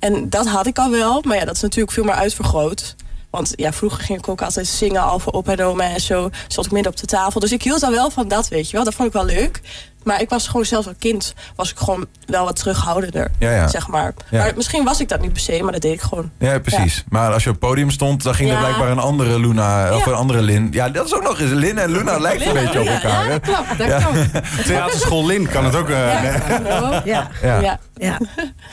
En 0.00 0.28
dat 0.30 0.46
had 0.48 0.66
ik 0.66 0.78
al 0.78 0.90
wel. 0.90 1.22
Maar 1.26 1.36
ja, 1.36 1.44
dat 1.44 1.54
is 1.56 1.62
natuurlijk 1.62 1.92
veel 1.92 2.04
meer 2.04 2.14
uitvergroot. 2.14 2.94
Want 3.30 3.52
ja, 3.56 3.72
vroeger 3.72 4.02
ging 4.04 4.18
ik 4.18 4.28
ook 4.28 4.42
altijd 4.42 4.66
zingen 4.66 5.02
al 5.02 5.18
voor 5.18 5.32
op 5.32 5.48
en 5.48 5.62
oma 5.64 5.84
en 5.84 6.00
zo. 6.00 6.30
Stond 6.48 6.66
ik 6.66 6.72
midden 6.72 6.92
op 6.92 6.98
de 6.98 7.06
tafel. 7.06 7.40
Dus 7.40 7.52
ik 7.52 7.62
hield 7.62 7.82
al 7.82 7.90
wel 7.90 8.10
van 8.10 8.28
dat, 8.28 8.48
weet 8.48 8.70
je 8.70 8.76
wel. 8.76 8.84
Dat 8.84 8.94
vond 8.94 9.08
ik 9.08 9.14
wel 9.14 9.24
leuk. 9.24 9.60
Maar 10.02 10.20
ik 10.20 10.28
was 10.28 10.46
gewoon 10.46 10.64
zelfs 10.66 10.86
als 10.86 10.96
kind... 10.98 11.34
was 11.56 11.70
ik 11.70 11.78
gewoon 11.78 12.06
wel 12.26 12.44
wat 12.44 12.56
terughoudender, 12.56 13.30
Ja, 13.38 13.50
ja. 13.50 13.68
zeg 13.68 13.88
maar. 13.88 14.14
Ja. 14.30 14.38
Maar 14.38 14.52
misschien 14.56 14.84
was 14.84 15.00
ik 15.00 15.08
dat 15.08 15.20
niet 15.20 15.32
per 15.32 15.40
se, 15.42 15.62
maar 15.62 15.72
dat 15.72 15.80
deed 15.82 15.92
ik 15.92 16.00
gewoon. 16.00 16.30
Ja, 16.38 16.58
precies. 16.58 17.04
Maar 17.08 17.32
als 17.32 17.44
je 17.44 17.50
op 17.50 17.60
het 17.60 17.68
podium 17.68 17.90
stond, 17.90 18.22
dan 18.22 18.34
ging 18.34 18.50
er 18.50 18.58
blijkbaar 18.58 18.90
een 18.90 18.98
andere 18.98 19.38
Luna 19.40 19.94
of 19.96 20.06
een 20.06 20.14
andere 20.14 20.42
Lin. 20.42 20.68
Ja, 20.70 20.88
dat 20.88 21.06
is 21.06 21.14
ook 21.14 21.22
nog 21.22 21.40
eens. 21.40 21.50
Lin 21.50 21.78
en 21.78 21.90
Luna 21.90 22.18
lijken 22.18 22.46
een 22.48 22.54
beetje 22.64 22.80
op 22.80 22.86
elkaar. 22.86 23.24
Ja, 23.24 23.38
dat 23.38 23.40
klopt. 23.40 23.78
Dat 23.78 24.02
klopt. 24.02 24.64
Theaterschool 24.66 25.26
Lin 25.26 25.48
kan 25.48 25.64
het 25.64 25.74
ook. 25.76 25.88
eh, 25.88 26.22
Ja, 26.22 26.22
nee. 26.62 26.72
hallo. 26.72 27.00
Ja, 27.04 27.28
Ja. 27.42 27.60
ja. 27.60 27.78
ja. 27.94 28.18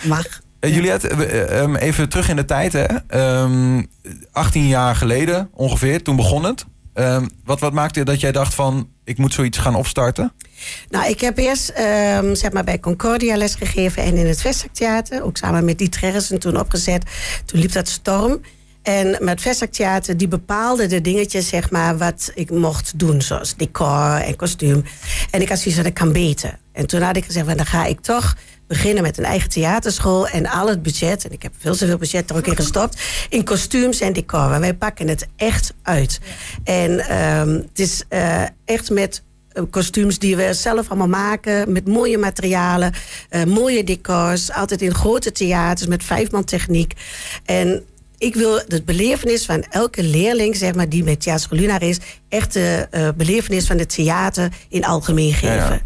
mag. 0.04 0.26
Eh, 0.60 0.76
Juliette, 0.76 1.08
eh, 1.08 1.62
ehm, 1.62 1.76
even 1.76 2.10
terug 2.10 2.30
in 2.30 2.36
de 2.36 2.46
tijd. 2.46 2.74
Hè. 2.74 2.86
Ehm, 3.08 3.84
18 4.32 4.68
jaar 4.68 4.96
geleden 4.96 5.50
ongeveer, 5.54 6.04
toen 6.04 6.16
begon 6.16 6.44
het. 6.44 6.66
Ehm, 6.94 7.26
wat, 7.44 7.60
wat 7.60 7.74
maakte 7.74 8.04
dat 8.04 8.20
jij 8.20 8.32
dacht 8.32 8.54
van, 8.54 8.90
ik 9.04 9.18
moet 9.18 9.34
zoiets 9.34 9.58
gaan 9.58 9.76
opstarten? 9.76 10.34
Nou, 10.90 11.10
ik 11.10 11.22
heb 11.22 11.38
eerst 11.38 11.70
ehm, 11.70 12.36
zeg 12.36 12.52
maar 12.52 12.64
bij 12.64 12.80
Concordia 12.80 13.38
les 13.38 13.56
gegeven 13.56 14.04
en 14.04 14.16
in 14.16 14.28
het 14.28 14.42
Vestzaktheater. 14.42 15.24
Ook 15.24 15.38
samen 15.38 15.66
met 15.66 15.78
Diet 15.78 15.98
Gerritsen 15.98 16.40
toen 16.40 16.60
opgezet. 16.60 17.04
Toen 17.46 17.60
liep 17.60 17.72
dat 17.72 17.88
storm. 17.88 18.42
En 18.82 19.10
met 19.10 19.30
het 19.30 19.42
Vestzaktheater, 19.42 20.18
die 20.18 20.28
bepaalde 20.28 20.88
de 20.88 21.02
dingetjes, 21.02 21.48
zeg 21.48 21.72
maar, 21.72 21.98
wat 21.98 22.32
ik 22.36 22.52
mocht 22.52 23.00
doen. 23.00 23.22
Zoals 23.22 23.56
decor 23.56 24.16
en 24.16 24.36
kostuum. 24.36 24.84
En 25.32 25.42
ik 25.42 25.50
had 25.50 25.60
zoiets 25.60 25.84
dat 25.84 25.94
kan 25.94 26.12
beter. 26.12 26.60
En 26.72 26.88
toen 26.88 27.02
had 27.02 27.16
ik 27.16 27.26
gezegd, 27.26 27.46
van, 27.46 27.58
dan 27.58 27.66
ga 27.66 27.86
ik 27.86 28.00
toch 28.00 28.36
beginnen 28.68 29.04
met 29.04 29.18
een 29.18 29.24
eigen 29.24 29.50
theaterschool. 29.50 30.28
En 30.28 30.48
al 30.48 30.68
het 30.68 30.82
budget, 30.82 31.26
en 31.26 31.32
ik 31.32 31.42
heb 31.42 31.54
veel 31.58 31.74
zoveel 31.74 31.98
budget 31.98 32.30
er 32.30 32.36
ook 32.36 32.48
in 32.48 32.56
gestopt. 32.56 33.02
In 33.30 33.44
kostuums 33.44 34.00
en 34.00 34.14
decor. 34.14 34.60
Wij 34.60 34.74
pakken 34.74 35.08
het 35.08 35.28
echt 35.36 35.74
uit. 35.82 36.20
En 36.64 37.00
ehm, 37.00 37.50
het 37.50 37.80
is 37.80 38.04
eh, 38.10 38.44
echt 38.66 38.90
met 38.90 39.24
eh, 39.50 39.64
kostuums 39.70 40.20
die 40.20 40.36
we 40.36 40.54
zelf 40.54 40.90
allemaal 40.90 41.08
maken. 41.08 41.72
Met 41.72 41.88
mooie 41.88 42.18
materialen, 42.18 42.94
eh, 43.30 43.44
mooie 43.44 43.84
decors. 43.84 44.52
Altijd 44.52 44.82
in 44.82 44.94
grote 44.94 45.32
theaters 45.32 45.88
met 45.88 46.04
vijfman 46.04 46.44
techniek. 46.44 46.94
En 47.46 47.84
ik 48.18 48.36
wil 48.36 48.62
de 48.68 48.84
belevenis 48.84 49.46
van 49.46 49.64
elke 49.70 50.04
leerling, 50.04 50.56
zeg 50.56 50.76
maar, 50.76 50.90
die 50.90 51.04
met 51.04 51.22
Theaterschool 51.22 51.60
Lunar 51.60 51.82
is, 51.82 52.00
echt 52.30 52.54
de 52.54 53.14
belevenis 53.18 53.68
van 53.68 53.78
het 53.78 53.90
theater 53.90 54.52
in 54.70 54.86
algemeen 54.86 55.34
geven. 55.34 55.56
Ja, 55.56 55.74
ja. 55.74 55.82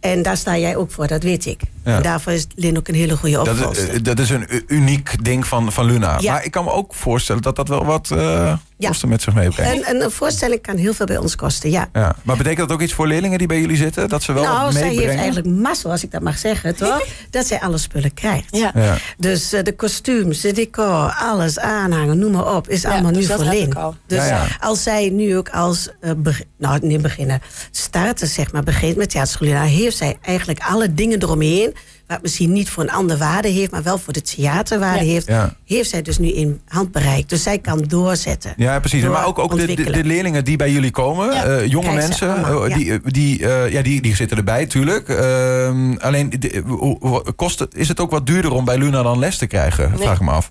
En 0.00 0.22
daar 0.22 0.36
sta 0.36 0.58
jij 0.58 0.76
ook 0.76 0.90
voor, 0.90 1.06
dat 1.06 1.22
weet 1.22 1.46
ik. 1.46 1.60
Ja. 1.84 1.96
En 1.96 2.02
daarvoor 2.02 2.32
is 2.32 2.46
Lin 2.54 2.76
ook 2.78 2.88
een 2.88 2.94
hele 2.94 3.16
goede 3.16 3.34
Dat 3.36 3.46
is, 3.46 3.52
opvolger. 3.52 3.94
eh, 3.94 4.02
dat 4.02 4.18
is 4.18 4.30
een 4.30 4.46
uniek 4.66 5.24
ding 5.24 5.46
van, 5.46 5.72
van 5.72 5.84
Luna. 5.84 6.18
Ja. 6.20 6.32
Maar 6.32 6.44
ik 6.44 6.50
kan 6.50 6.64
me 6.64 6.70
ook 6.70 6.94
voorstellen 6.94 7.42
dat 7.42 7.56
dat 7.56 7.68
wel 7.68 7.84
wat 7.84 8.10
eh 8.10 8.52
Ja. 8.80 8.88
kosten 8.88 9.08
met 9.08 9.22
zich 9.22 9.34
meebrengt. 9.34 9.72
En, 9.72 9.84
en 9.84 10.02
een 10.02 10.10
voorstelling 10.10 10.62
kan 10.62 10.76
heel 10.76 10.94
veel 10.94 11.06
bij 11.06 11.16
ons 11.16 11.36
kosten, 11.36 11.70
ja. 11.70 11.88
Ja. 11.92 12.16
Maar 12.22 12.36
betekent 12.36 12.68
dat 12.68 12.76
ook 12.76 12.82
iets 12.82 12.92
voor 12.92 13.06
leerlingen 13.06 13.38
die 13.38 13.46
bij 13.46 13.60
jullie 13.60 13.76
zitten? 13.76 14.08
Dat 14.08 14.22
ze 14.22 14.32
wel 14.32 14.42
nou, 14.42 14.64
wat 14.64 14.72
zij 14.72 14.82
heeft 14.82 14.94
meebrengen? 14.96 15.22
eigenlijk 15.22 15.56
mazzel, 15.56 15.90
als 15.90 16.02
ik 16.02 16.10
dat 16.10 16.22
mag 16.22 16.38
zeggen, 16.38 16.76
toch? 16.76 17.02
dat 17.30 17.46
zij 17.46 17.60
alle 17.60 17.78
spullen 17.78 18.14
krijgt. 18.14 18.56
Ja. 18.56 18.70
Ja. 18.74 18.96
Dus 19.18 19.52
eh, 19.52 19.62
de 19.62 19.72
kostuums, 19.72 20.40
de 20.40 20.52
decor, 20.52 21.14
alles 21.18 21.58
aanhangen, 21.58 22.18
noem 22.18 22.32
maar 22.32 22.54
op, 22.56 22.68
is 22.68 22.82
Ja, 22.82 22.90
allemaal 22.90 23.12
dus 23.12 23.28
nu 23.28 23.34
voor 23.34 23.74
al. 23.74 23.94
Dus 24.06 24.18
Ja, 24.18 24.26
ja. 24.26 24.46
als 24.60 24.82
zij 24.82 25.08
nu 25.08 25.36
ook 25.36 25.48
als, 25.48 25.88
eh, 26.00 26.10
nou 26.58 26.86
niet 26.86 27.02
beginnen, 27.02 27.42
starten 27.70 28.26
zeg 28.26 28.52
maar, 28.52 28.62
begint 28.62 28.96
met 28.96 29.10
theaterschool, 29.10 29.48
dan 29.48 29.62
heeft 29.62 29.96
zij 29.96 30.18
eigenlijk 30.22 30.60
alle 30.62 30.94
dingen 30.94 31.22
eromheen, 31.22 31.74
wat 32.10 32.22
misschien 32.22 32.52
niet 32.52 32.70
voor 32.70 32.82
een 32.82 32.90
ander 32.90 33.16
waarde 33.18 33.48
heeft, 33.48 33.70
maar 33.70 33.82
wel 33.82 33.98
voor 33.98 34.12
de 34.12 34.22
theaterwaarde 34.22 35.04
Ja. 35.04 35.10
heeft, 35.10 35.26
Ja. 35.26 35.54
heeft 35.66 35.90
zij 35.90 36.02
dus 36.02 36.18
nu 36.18 36.28
in 36.32 36.60
handbereik. 36.68 37.28
Dus 37.28 37.42
zij 37.42 37.58
kan 37.58 37.84
doorzetten. 37.88 38.52
Ja, 38.56 38.78
precies. 38.80 39.02
Door 39.02 39.12
Maar 39.12 39.26
ook, 39.26 39.38
ook 39.38 39.56
de, 39.56 39.74
de, 39.74 40.04
leerlingen 40.04 40.44
die 40.44 40.56
bij 40.56 40.70
jullie 40.72 40.90
komen, 40.90 41.32
Ja, 41.32 41.44
eh, 41.44 41.66
jonge 41.66 41.92
mensen, 41.92 42.30
allemaal, 42.32 42.66
eh, 42.66 42.74
die, 42.74 43.00
die, 43.04 43.46
eh, 43.48 43.72
ja, 43.72 43.82
die, 43.82 44.00
die 44.02 44.16
zitten 44.16 44.36
erbij, 44.36 44.66
tuurlijk. 44.66 45.08
Ehm, 45.08 45.92
alleen, 45.98 46.30
de- 46.38 47.32
kost 47.36 47.58
het, 47.58 47.74
is 47.74 47.88
het 47.88 48.00
ook 48.00 48.10
wat 48.10 48.26
duurder 48.26 48.52
om 48.52 48.64
bij 48.64 48.78
Luna 48.78 49.02
dan 49.02 49.18
les 49.18 49.36
te 49.38 49.46
krijgen? 49.46 49.90
Nee. 49.90 49.98
Vraag 49.98 50.14
ik 50.16 50.20
me 50.24 50.30
af. 50.30 50.50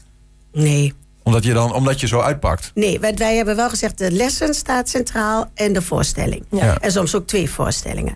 Nee. 0.53 0.93
Omdat 1.23 1.43
je, 1.43 1.53
dan, 1.53 1.73
omdat 1.73 1.99
je 1.99 2.07
zo 2.07 2.19
uitpakt. 2.19 2.71
Nee, 2.73 2.99
want 2.99 3.19
wij 3.19 3.35
hebben 3.35 3.55
wel 3.55 3.69
gezegd, 3.69 3.97
de 3.97 4.11
lessen 4.11 4.53
staat 4.53 4.89
centraal 4.89 5.51
en 5.53 5.73
de 5.73 5.81
voorstelling. 5.81 6.43
Ja. 6.51 6.77
En 6.79 6.91
soms 6.91 7.15
ook 7.15 7.27
twee 7.27 7.49
voorstellingen. 7.49 8.15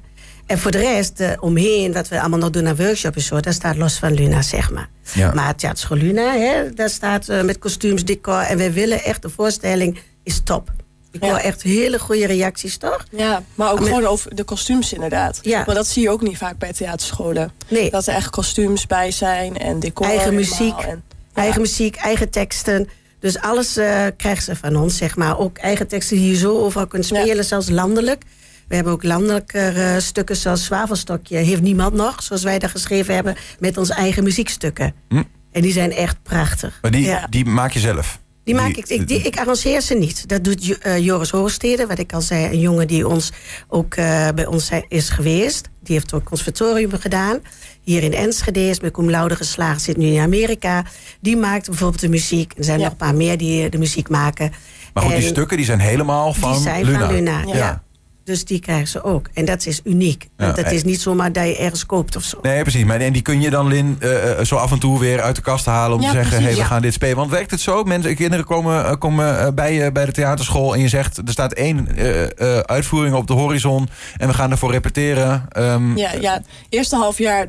En 0.53 0.59
voor 0.59 0.71
de 0.71 0.77
rest, 0.77 1.19
eh, 1.19 1.29
omheen, 1.39 1.93
wat 1.93 2.07
we 2.07 2.19
allemaal 2.19 2.39
nog 2.39 2.49
doen 2.49 2.67
aan 2.67 2.75
workshops 2.75 3.15
en 3.15 3.21
zo, 3.21 3.39
dat 3.39 3.53
staat 3.53 3.75
los 3.75 3.93
van 3.97 4.13
Luna, 4.13 4.41
zeg 4.41 4.71
maar. 4.71 4.89
Ja. 5.13 5.33
Maar 5.33 5.55
Theaterschool 5.55 5.97
Luna, 5.97 6.33
hè, 6.37 6.73
daar 6.73 6.89
staat 6.89 7.29
eh, 7.29 7.41
met 7.41 7.59
kostuums, 7.59 8.05
decor. 8.05 8.39
En 8.39 8.57
wij 8.57 8.73
willen 8.73 9.03
echt, 9.03 9.21
de 9.21 9.29
voorstelling 9.29 9.99
is 10.23 10.41
top. 10.43 10.71
Ik 11.11 11.23
Ja. 11.23 11.29
hoor 11.29 11.37
echt 11.37 11.61
hele 11.61 11.99
goede 11.99 12.25
reacties, 12.25 12.77
toch? 12.77 13.05
Ja, 13.11 13.43
maar 13.55 13.71
ook 13.71 13.79
Maar- 13.79 13.87
gewoon 13.87 14.05
over 14.05 14.35
de 14.35 14.43
kostuums 14.43 14.93
inderdaad. 14.93 15.39
Ja. 15.41 15.63
Want 15.65 15.77
dat 15.77 15.87
zie 15.87 16.01
je 16.01 16.09
ook 16.09 16.21
niet 16.21 16.37
vaak 16.37 16.57
bij 16.57 16.73
theaterscholen. 16.73 17.51
Nee. 17.67 17.89
Dat 17.89 18.07
er 18.07 18.13
echt 18.13 18.29
kostuums 18.29 18.87
bij 18.87 19.11
zijn 19.11 19.57
en 19.57 19.79
decor. 19.79 20.05
Eigen 20.07 20.35
muziek. 20.35 20.77
En, 20.79 21.03
ja. 21.35 21.41
Eigen 21.41 21.61
muziek, 21.61 21.95
eigen 21.95 22.29
teksten. 22.29 22.89
Dus 23.19 23.39
alles 23.39 23.77
eh 23.77 24.05
krijgen 24.17 24.43
ze 24.43 24.55
van 24.55 24.75
ons, 24.75 24.97
zeg 24.97 25.15
maar. 25.15 25.39
Ook 25.39 25.57
eigen 25.57 25.87
teksten 25.87 26.17
die 26.17 26.29
je 26.29 26.37
zo 26.37 26.57
overal 26.59 26.87
kunt 26.87 27.07
Ja. 27.07 27.21
spelen, 27.21 27.45
zelfs 27.45 27.69
landelijk. 27.69 28.23
We 28.67 28.75
hebben 28.75 28.93
ook 28.93 29.03
landelijke 29.03 29.59
eh, 29.59 29.97
stukken 29.97 30.35
zoals 30.35 30.65
Zwavelstokje. 30.65 31.37
Heeft 31.37 31.61
niemand 31.61 31.93
nog, 31.93 32.23
zoals 32.23 32.43
wij 32.43 32.59
dat 32.59 32.69
geschreven 32.69 33.13
hebben, 33.15 33.35
met 33.59 33.77
onze 33.77 33.93
eigen 33.93 34.23
muziekstukken. 34.23 34.93
Hm. 35.09 35.23
En 35.51 35.61
die 35.61 35.71
zijn 35.73 35.91
echt 35.91 36.23
prachtig. 36.23 36.79
Maar 36.81 36.91
die, 36.91 37.05
Ja. 37.05 37.27
die 37.29 37.45
maak 37.45 37.71
je 37.71 37.79
zelf. 37.79 38.21
Die 38.43 38.55
maak 38.55 38.75
ik, 38.75 38.87
ik, 38.87 39.07
die, 39.07 39.21
ik 39.21 39.37
arrangeer 39.37 39.81
ze 39.81 39.93
niet. 39.93 40.27
Dat 40.27 40.43
doet 40.43 40.85
uh, 40.85 40.97
Joris 40.97 41.29
Hoorstede, 41.29 41.87
wat 41.87 41.99
ik 41.99 42.13
al 42.13 42.21
zei. 42.21 42.45
Een 42.45 42.59
jongen 42.59 42.87
die 42.87 43.07
ons 43.07 43.31
ook 43.67 43.95
uh, 43.95 44.29
bij 44.35 44.45
ons 44.45 44.69
is 44.87 45.09
geweest. 45.09 45.69
Die 45.83 45.95
heeft 45.95 46.13
ook 46.13 46.23
conservatorium 46.23 46.91
gedaan. 46.99 47.39
Hier 47.81 48.03
in 48.03 48.13
Enschede 48.13 48.69
is 48.69 48.79
met 48.79 48.91
cum 48.91 49.09
laude 49.09 49.35
geslaagd. 49.35 49.81
Zit 49.81 49.97
nu 49.97 50.05
in 50.05 50.19
Amerika. 50.19 50.83
Die 51.19 51.37
maakt 51.37 51.65
bijvoorbeeld 51.65 52.01
de 52.01 52.09
muziek. 52.09 52.53
Er 52.57 52.63
zijn 52.63 52.79
nog 52.79 52.89
een 52.89 52.95
paar 52.95 53.15
meer 53.15 53.37
die 53.37 53.69
de 53.69 53.77
muziek 53.77 54.09
maken. 54.09 54.51
Maar 54.93 55.03
goed, 55.03 55.13
en 55.13 55.19
die 55.19 55.27
stukken 55.27 55.57
die 55.57 55.65
zijn 55.65 55.79
helemaal 55.79 56.33
van 56.33 56.53
die 56.53 56.61
zijn 56.61 56.85
Luna. 56.85 56.99
Van 56.99 57.13
Luna 57.13 57.43
ja. 57.45 57.55
ja. 57.55 57.83
Dus 58.23 58.45
die 58.45 58.59
krijgen 58.59 58.87
ze 58.87 59.03
ook. 59.03 59.29
En 59.33 59.45
dat 59.45 59.65
is 59.65 59.81
uniek. 59.83 60.29
Want 60.37 60.57
het 60.57 60.71
is 60.71 60.83
niet 60.83 61.01
zomaar 61.01 61.31
dat 61.31 61.45
je 61.45 61.57
ergens 61.57 61.85
koopt 61.85 62.15
of 62.15 62.23
zo. 62.23 62.39
Nee, 62.41 62.61
precies. 62.61 62.83
Maar 62.83 62.99
en 62.99 63.13
die 63.13 63.21
kun 63.21 63.41
je 63.41 63.49
dan, 63.49 63.67
Lin, 63.67 63.97
uh, 63.99 64.39
zo 64.43 64.55
af 64.55 64.71
en 64.71 64.79
toe 64.79 64.99
weer 64.99 65.21
uit 65.21 65.35
de 65.35 65.41
kast 65.41 65.65
halen... 65.65 65.97
om 65.97 66.03
ja, 66.03 66.07
te 66.07 66.13
zeggen, 66.13 66.29
precies, 66.29 66.45
hey, 66.47 66.55
we 66.55 66.61
ja. 66.61 66.67
gaan 66.67 66.81
dit 66.81 66.93
spelen. 66.93 67.15
Want 67.15 67.31
werkt 67.31 67.51
het 67.51 67.61
zo? 67.61 67.83
Mensen, 67.83 68.15
kinderen 68.15 68.45
komen, 68.45 68.97
komen 68.97 69.55
bij, 69.55 69.73
je, 69.73 69.91
bij 69.91 70.05
de 70.05 70.11
theaterschool... 70.11 70.73
en 70.73 70.79
je 70.79 70.87
zegt, 70.87 71.17
er 71.17 71.23
staat 71.31 71.53
één 71.53 71.87
uh, 71.95 72.21
uh, 72.21 72.57
uitvoering 72.59 73.15
op 73.15 73.27
de 73.27 73.33
horizon... 73.33 73.89
en 74.17 74.27
we 74.27 74.33
gaan 74.33 74.51
ervoor 74.51 74.71
repeteren. 74.71 75.47
Um, 75.57 75.97
ja, 75.97 76.11
ja, 76.13 76.41
eerste 76.69 76.95
half 76.95 77.17
jaar 77.17 77.47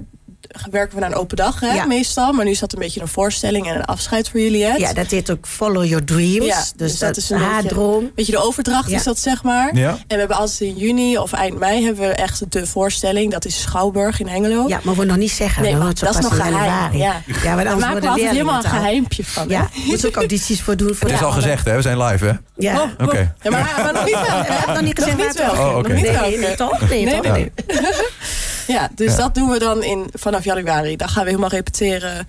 werken 0.70 0.94
we 0.94 1.00
naar 1.00 1.10
een 1.10 1.16
open 1.16 1.36
dag, 1.36 1.60
hè, 1.60 1.72
Ja. 1.74 1.84
meestal. 1.84 2.32
Maar 2.32 2.44
nu 2.44 2.50
is 2.50 2.58
dat 2.58 2.72
een 2.72 2.78
beetje 2.78 3.00
een 3.00 3.08
voorstelling 3.08 3.68
en 3.68 3.74
een 3.74 3.84
afscheid 3.84 4.28
voor 4.30 4.40
Juliet. 4.40 4.78
Ja, 4.78 4.92
dat 4.92 5.06
heet 5.06 5.30
ook 5.30 5.46
Follow 5.46 5.84
Your 5.84 6.04
Dreams. 6.04 6.46
Ja, 6.46 6.58
dus, 6.58 6.72
dus 6.76 6.98
dat, 6.98 7.08
dat 7.08 7.16
is 7.16 7.30
een 7.30 7.38
haar 7.38 7.54
beetje- 7.62 7.68
droom. 7.68 8.10
Weet 8.14 8.26
je, 8.26 8.32
de 8.32 8.38
overdracht 8.38 8.90
Ja. 8.90 8.96
is 8.96 9.02
dat, 9.04 9.18
zeg 9.18 9.42
maar. 9.42 9.76
Ja. 9.76 9.88
En 9.90 9.96
we 10.08 10.14
hebben 10.16 10.36
altijd 10.36 10.60
in 10.60 10.76
juni 10.76 11.18
of 11.18 11.32
eind 11.32 11.58
mei 11.58 11.84
hebben 11.84 12.08
we 12.08 12.14
echt 12.14 12.52
de 12.52 12.66
voorstelling. 12.66 13.32
Dat 13.32 13.44
is 13.44 13.60
Schouwburg 13.60 14.20
in 14.20 14.28
Hengelo. 14.28 14.68
Ja, 14.68 14.80
maar 14.82 14.94
we 14.94 15.04
nog 15.04 15.16
niet 15.16 15.30
zeggen. 15.32 15.62
Nee, 15.62 15.78
dat 15.78 16.02
is 16.02 16.20
nog 16.20 16.36
geheim, 16.36 16.96
ja. 16.96 17.20
ja 17.42 17.54
maar 17.54 17.64
Daar 17.64 17.78
maken 17.78 18.00
we 18.00 18.08
altijd 18.08 18.30
helemaal 18.30 18.64
een 18.64 18.70
geheimpje 18.70 19.24
van. 19.24 19.48
Ja, 19.48 19.68
moet 19.86 20.00
ze 20.00 20.06
ook 20.06 20.16
audities 20.16 20.62
voor 20.62 20.76
doen. 20.76 20.94
Voor 20.94 21.08
het 21.08 21.18
is 21.18 21.24
al 21.24 21.32
gezegd, 21.32 21.64
hè? 21.64 21.76
We 21.76 21.82
zijn 21.82 22.02
live, 22.02 22.24
hè? 22.26 22.32
Ja. 22.56 22.82
Oh, 22.82 23.06
Oké. 23.06 23.34
Ja, 23.42 23.50
maar, 23.50 23.74
maar 23.82 23.92
nog 23.92 24.04
niet 24.04 24.14
wel. 24.14 24.22
We 24.22 24.52
hebben 24.52 24.74
nog 24.74 24.82
niet 24.82 24.98
gezegd 24.98 25.16
Nog 25.16 25.26
niet 25.26 25.36
wel. 25.38 25.50
Oh, 25.50 25.76
oké. 25.76 25.88
Nog 25.88 25.96
niet 25.96 26.02
Nee, 26.04 26.12
wel. 26.12 26.38
nee, 26.38 26.54
toch? 26.54 26.88
Nee, 26.88 27.04
nee, 27.04 27.20
nee. 27.20 27.52
Ja, 28.76 28.90
dus 28.94 29.10
Ja. 29.10 29.16
dat 29.16 29.34
doen 29.34 29.50
we 29.50 29.58
dan 29.58 29.82
in, 29.82 30.06
vanaf 30.12 30.44
januari. 30.44 30.96
Dan 30.96 31.08
gaan 31.08 31.22
we 31.22 31.28
helemaal 31.28 31.50
repeteren, 31.50 32.28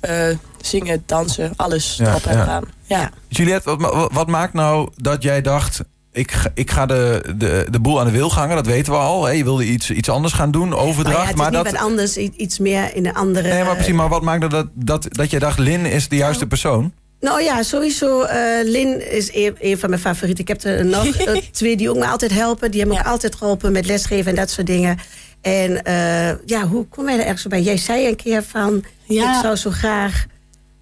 eh, 0.00 0.26
zingen, 0.60 1.02
dansen, 1.06 1.52
alles 1.56 1.96
Ja, 1.96 2.08
erop 2.08 2.26
en 2.26 2.36
ja. 2.36 2.42
eraan. 2.42 2.64
Ja. 2.82 3.10
Juliette, 3.28 3.76
wat, 3.76 4.12
wat 4.12 4.26
maakt 4.28 4.52
nou 4.52 4.88
dat 4.96 5.22
jij 5.22 5.40
dacht... 5.42 5.80
ik 6.12 6.30
ga, 6.32 6.50
ik 6.54 6.70
ga 6.70 6.86
de, 6.86 7.34
de, 7.36 7.66
de 7.70 7.80
boel 7.80 8.00
aan 8.00 8.06
de 8.06 8.12
wilgangen, 8.12 8.56
dat 8.56 8.66
weten 8.66 8.92
we 8.92 8.98
al. 8.98 9.24
Hè? 9.24 9.32
Je 9.32 9.44
wilde 9.44 9.64
iets, 9.64 9.90
iets 9.90 10.08
anders 10.08 10.32
gaan 10.32 10.50
doen, 10.50 10.74
overdracht. 10.74 11.04
Nou 11.04 11.12
ja, 11.14 11.20
het 11.20 11.30
is 11.30 11.36
maar 11.36 11.50
niet 11.50 11.62
dat, 11.64 11.72
wat 11.72 11.82
anders, 11.90 12.16
iets 12.16 12.58
meer 12.58 12.94
in 12.96 13.06
een 13.06 13.14
andere... 13.14 13.48
nee, 13.48 13.64
maar 13.64 13.74
precies. 13.74 13.94
Maar 13.94 14.08
wat 14.08 14.22
maakte 14.22 14.46
dat, 14.46 14.66
dat, 14.74 15.06
dat 15.10 15.30
je 15.30 15.38
dacht... 15.38 15.58
Lin 15.58 15.86
is 15.86 16.08
de 16.08 16.16
juiste 16.16 16.46
persoon? 16.46 16.92
Nou 17.20 17.42
ja, 17.42 17.62
sowieso. 17.62 18.22
eh, 18.22 18.64
Lin 18.64 19.10
is 19.12 19.34
een, 19.34 19.56
een 19.60 19.78
van 19.78 19.88
mijn 19.90 20.00
favorieten. 20.02 20.42
Ik 20.44 20.48
heb 20.48 20.62
er 20.62 20.86
nog 20.86 21.06
eh, 21.16 21.36
twee 21.50 21.76
die 21.76 21.90
ook 21.90 21.96
me 21.96 22.06
altijd 22.06 22.32
helpen. 22.32 22.70
Die 22.70 22.80
hebben 22.80 22.96
me 22.98 23.02
Ja. 23.02 23.08
ook 23.08 23.12
altijd 23.14 23.34
geholpen 23.34 23.72
met 23.72 23.86
lesgeven 23.86 24.30
en 24.30 24.36
dat 24.36 24.50
soort 24.50 24.66
dingen. 24.66 24.98
En 25.40 25.82
eh, 25.84 26.28
ja, 26.46 26.66
hoe 26.66 26.86
kom 26.86 27.08
jij 27.08 27.18
er 27.18 27.24
ergens 27.24 27.46
bij? 27.46 27.62
Jij 27.62 27.76
zei 27.76 28.08
een 28.08 28.16
keer 28.16 28.42
van, 28.42 28.84
Ja. 29.04 29.34
ik 29.34 29.40
zou 29.42 29.56
zo 29.56 29.70
graag... 29.70 30.26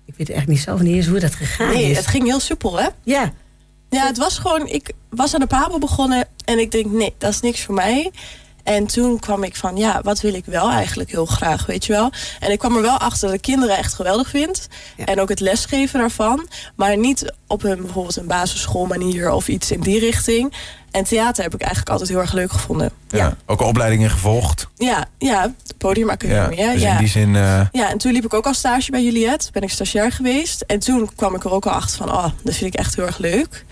Ik 0.06 0.14
weet 0.16 0.30
echt 0.30 0.46
niet 0.46 0.60
zelf 0.60 0.80
niet 0.80 0.94
eens 0.96 1.06
hoe 1.06 1.18
dat 1.18 1.34
gegaan 1.34 1.72
Nee, 1.74 1.90
is. 1.90 1.96
het 1.96 2.06
ging 2.06 2.24
heel 2.24 2.40
soepel, 2.40 2.78
hè? 2.78 2.86
Ja, 3.04 3.32
Ja, 3.90 4.06
het 4.06 4.16
was 4.18 4.38
gewoon... 4.38 4.66
Ik 4.66 4.90
was 5.10 5.34
aan 5.34 5.40
de 5.40 5.46
Pabo 5.46 5.78
begonnen 5.78 6.26
en 6.44 6.58
ik 6.58 6.70
denk, 6.70 6.86
nee, 6.86 7.14
dat 7.18 7.30
is 7.30 7.40
niks 7.40 7.60
voor 7.64 7.74
mij. 7.74 8.10
En 8.68 8.86
toen 8.86 9.18
kwam 9.18 9.42
ik 9.42 9.56
van, 9.56 9.76
ja, 9.76 10.00
wat 10.02 10.20
wil 10.20 10.34
ik 10.34 10.44
wel 10.44 10.70
eigenlijk 10.70 11.10
heel 11.10 11.26
graag, 11.26 11.66
weet 11.66 11.86
je 11.86 11.92
wel? 11.92 12.10
En 12.40 12.50
ik 12.50 12.58
kwam 12.58 12.76
er 12.76 12.82
wel 12.82 12.98
achter 12.98 13.26
dat 13.26 13.36
ik 13.36 13.42
kinderen 13.42 13.76
echt 13.76 13.94
geweldig 13.94 14.28
vind. 14.28 14.68
Ja. 14.96 15.04
En 15.04 15.20
ook 15.20 15.28
het 15.28 15.40
lesgeven 15.40 15.98
daarvan. 15.98 16.48
Maar 16.74 16.96
niet 16.96 17.32
op 17.46 17.64
een 17.64 17.82
bijvoorbeeld 17.82 18.16
een 18.16 18.26
basisschoolmanier 18.26 19.30
of 19.30 19.48
iets 19.48 19.70
in 19.70 19.80
die 19.80 19.98
richting. 19.98 20.52
En 20.90 21.04
theater 21.04 21.42
heb 21.42 21.54
ik 21.54 21.60
eigenlijk 21.60 21.90
altijd 21.90 22.08
heel 22.08 22.18
erg 22.18 22.32
leuk 22.32 22.52
gevonden. 22.52 22.90
Ja. 23.08 23.36
Ook 23.46 23.60
opleidingen 23.60 24.10
gevolgd. 24.10 24.68
Ja, 24.76 25.04
ja, 25.18 25.52
de 25.62 25.74
podiumacademie, 25.78 26.60
hè? 26.62 26.72
Dus 26.72 26.82
ja. 26.82 26.92
in 26.92 26.98
die 26.98 27.08
zin... 27.08 27.36
eh, 27.36 27.60
Ja, 27.72 27.90
en 27.90 27.98
toen 27.98 28.12
liep 28.12 28.24
ik 28.24 28.34
ook 28.34 28.46
al 28.46 28.54
stage 28.54 28.90
bij 28.90 29.02
Juliette. 29.02 29.48
Ben 29.52 29.62
ik 29.62 29.70
stagiair 29.70 30.12
geweest. 30.12 30.60
En 30.60 30.78
toen 30.78 31.10
kwam 31.16 31.34
ik 31.34 31.44
er 31.44 31.50
ook 31.52 31.66
al 31.66 31.72
achter 31.72 31.96
van, 31.96 32.10
oh, 32.12 32.24
dat 32.42 32.54
vind 32.54 32.74
ik 32.74 32.80
echt 32.80 32.96
heel 32.96 33.06
erg 33.06 33.18
leuk. 33.18 33.64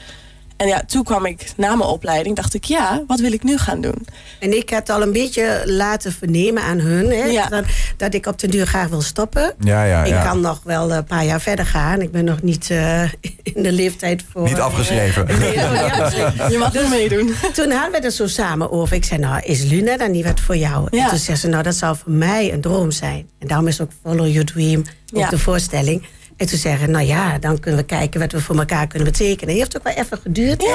En 0.57 0.67
ja, 0.69 0.83
toen 0.87 1.03
kwam 1.05 1.27
ik 1.27 1.53
na 1.57 1.75
mijn 1.75 1.89
opleiding, 1.91 2.37
dacht 2.37 2.55
ik, 2.55 2.65
ja, 2.65 3.03
wat 3.07 3.21
wil 3.21 3.33
ik 3.33 3.43
nu 3.43 3.59
gaan 3.59 3.81
doen? 3.81 4.07
en 4.41 4.57
ik 4.57 4.71
had 4.71 4.89
al 4.91 5.03
een 5.03 5.13
beetje 5.13 5.63
laten 5.65 6.13
vernemen 6.13 6.63
aan 6.63 6.79
hun... 6.79 7.11
Hè, 7.11 7.25
Ja. 7.25 7.47
dat, 7.49 7.65
dat 7.97 8.15
ik 8.15 8.27
op 8.27 8.39
den 8.39 8.51
duur 8.51 8.67
graag 8.67 8.89
wil 8.89 9.01
stoppen. 9.03 9.55
ja, 9.61 9.85
ja, 9.85 10.03
Ik 10.05 10.11
ja. 10.11 10.23
kan 10.25 10.41
nog 10.41 10.61
wel 10.65 10.93
een 10.93 11.05
paar 11.05 11.25
jaar 11.25 11.41
verder 11.41 11.67
gaan. 11.67 12.01
Ik 12.01 12.11
ben 12.11 12.25
nog 12.25 12.43
niet 12.43 12.71
eh, 12.71 13.03
in 13.55 13.63
de 13.63 13.73
leeftijd 13.73 14.25
voor... 14.33 14.43
Niet 14.43 14.59
afgeschreven. 14.61 15.27
Je 16.53 16.57
mag 16.59 16.75
er 16.75 16.89
meedoen. 16.89 17.35
Toen 17.55 17.71
hadden 17.71 17.91
we 17.91 17.97
het 17.97 18.05
er 18.05 18.11
zo 18.11 18.27
samen 18.27 18.73
over. 18.73 18.97
Ik 18.97 19.05
zei, 19.05 19.21
nou, 19.21 19.43
is 19.45 19.63
Luna 19.65 19.97
dan 19.97 20.11
niet 20.11 20.25
wat 20.25 20.41
voor 20.41 20.57
jou? 20.57 20.89
En 20.91 20.99
Ja. 20.99 21.09
toen 21.09 21.19
zei 21.19 21.37
ze, 21.37 21.49
nou, 21.49 21.63
dat 21.63 21.75
zou 21.75 21.97
voor 21.97 22.13
mij 22.13 22.53
een 22.53 22.61
droom 22.61 22.91
zijn. 22.91 23.29
En 23.39 23.47
daarom 23.49 23.67
is 23.69 23.81
ook 23.81 23.91
Follow 24.03 24.27
Your 24.27 24.45
Dream 24.45 24.85
Ja. 25.07 25.29
de 25.29 25.39
voorstelling. 25.39 26.07
En 26.37 26.47
toen 26.47 26.59
zeggen, 26.59 26.91
nou 26.91 27.07
ja, 27.07 27.39
dan 27.39 27.61
kunnen 27.61 27.81
we 27.81 27.87
kijken 27.87 28.21
wat 28.21 28.33
we 28.33 28.41
voor 28.41 28.59
elkaar 28.59 28.87
kunnen 28.87 29.09
betekenen. 29.13 29.49
Het 29.55 29.59
heeft 29.63 29.77
ook 29.77 29.95
wel 29.95 30.05
even 30.05 30.19
geduurd. 30.23 30.63
hè? 30.63 30.69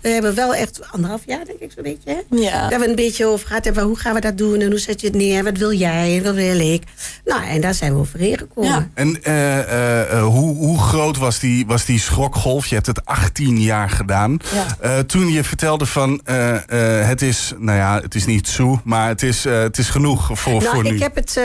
We 0.00 0.08
hebben 0.08 0.34
wel 0.34 0.54
echt 0.54 0.80
anderhalf 0.90 1.20
jaar, 1.26 1.44
denk 1.44 1.58
ik, 1.58 1.70
zo'n 1.74 1.82
beetje. 1.82 2.10
Hè? 2.10 2.36
Ja. 2.36 2.50
Daar 2.50 2.60
hebben 2.60 2.80
we 2.80 2.88
een 2.88 2.94
beetje 2.94 3.26
over 3.26 3.46
gehad. 3.46 3.64
hebben, 3.64 3.82
Hoe 3.84 3.98
gaan 3.98 4.14
we 4.14 4.20
dat 4.20 4.38
doen? 4.38 4.60
En 4.60 4.70
hoe 4.70 4.78
zet 4.78 5.00
je 5.00 5.06
het 5.06 5.16
neer? 5.16 5.44
Wat 5.44 5.56
wil 5.56 5.72
jij? 5.72 6.16
En 6.16 6.22
wat 6.24 6.34
wil 6.34 6.58
ik? 6.72 6.82
Nou, 7.24 7.44
en 7.44 7.60
daar 7.60 7.74
zijn 7.74 7.92
we 7.94 7.98
overheen 8.00 8.38
gekomen. 8.38 8.70
Ja. 8.70 8.88
En 8.94 9.22
eh, 9.22 9.58
eh, 9.58 10.12
eh, 10.12 10.22
hoe, 10.24 10.56
hoe 10.56 10.78
groot 10.78 11.16
was 11.16 11.38
die, 11.38 11.66
was 11.66 11.84
die 11.84 11.98
schrokgolf? 12.00 12.66
Je 12.66 12.74
hebt 12.74 12.86
het 12.86 13.04
18 13.04 13.60
jaar 13.60 13.90
gedaan. 13.90 14.38
Ja. 14.54 14.66
Eh, 14.80 14.98
toen 14.98 15.28
je 15.32 15.44
vertelde 15.44 15.86
van 15.86 16.20
eh, 16.24 16.54
eh, 17.00 17.08
het 17.08 17.22
is, 17.22 17.52
nou 17.58 17.78
ja, 17.78 18.00
het 18.02 18.14
is 18.14 18.26
niet 18.26 18.48
zo, 18.48 18.80
maar 18.84 19.08
het 19.08 19.22
is, 19.22 19.44
eh, 19.44 19.60
het 19.60 19.78
is 19.78 19.88
genoeg 19.88 20.26
voor, 20.26 20.38
voor 20.62 20.62
Nou, 20.62 20.82
nu. 20.82 20.94
ik 20.94 21.02
heb 21.02 21.14
het 21.14 21.38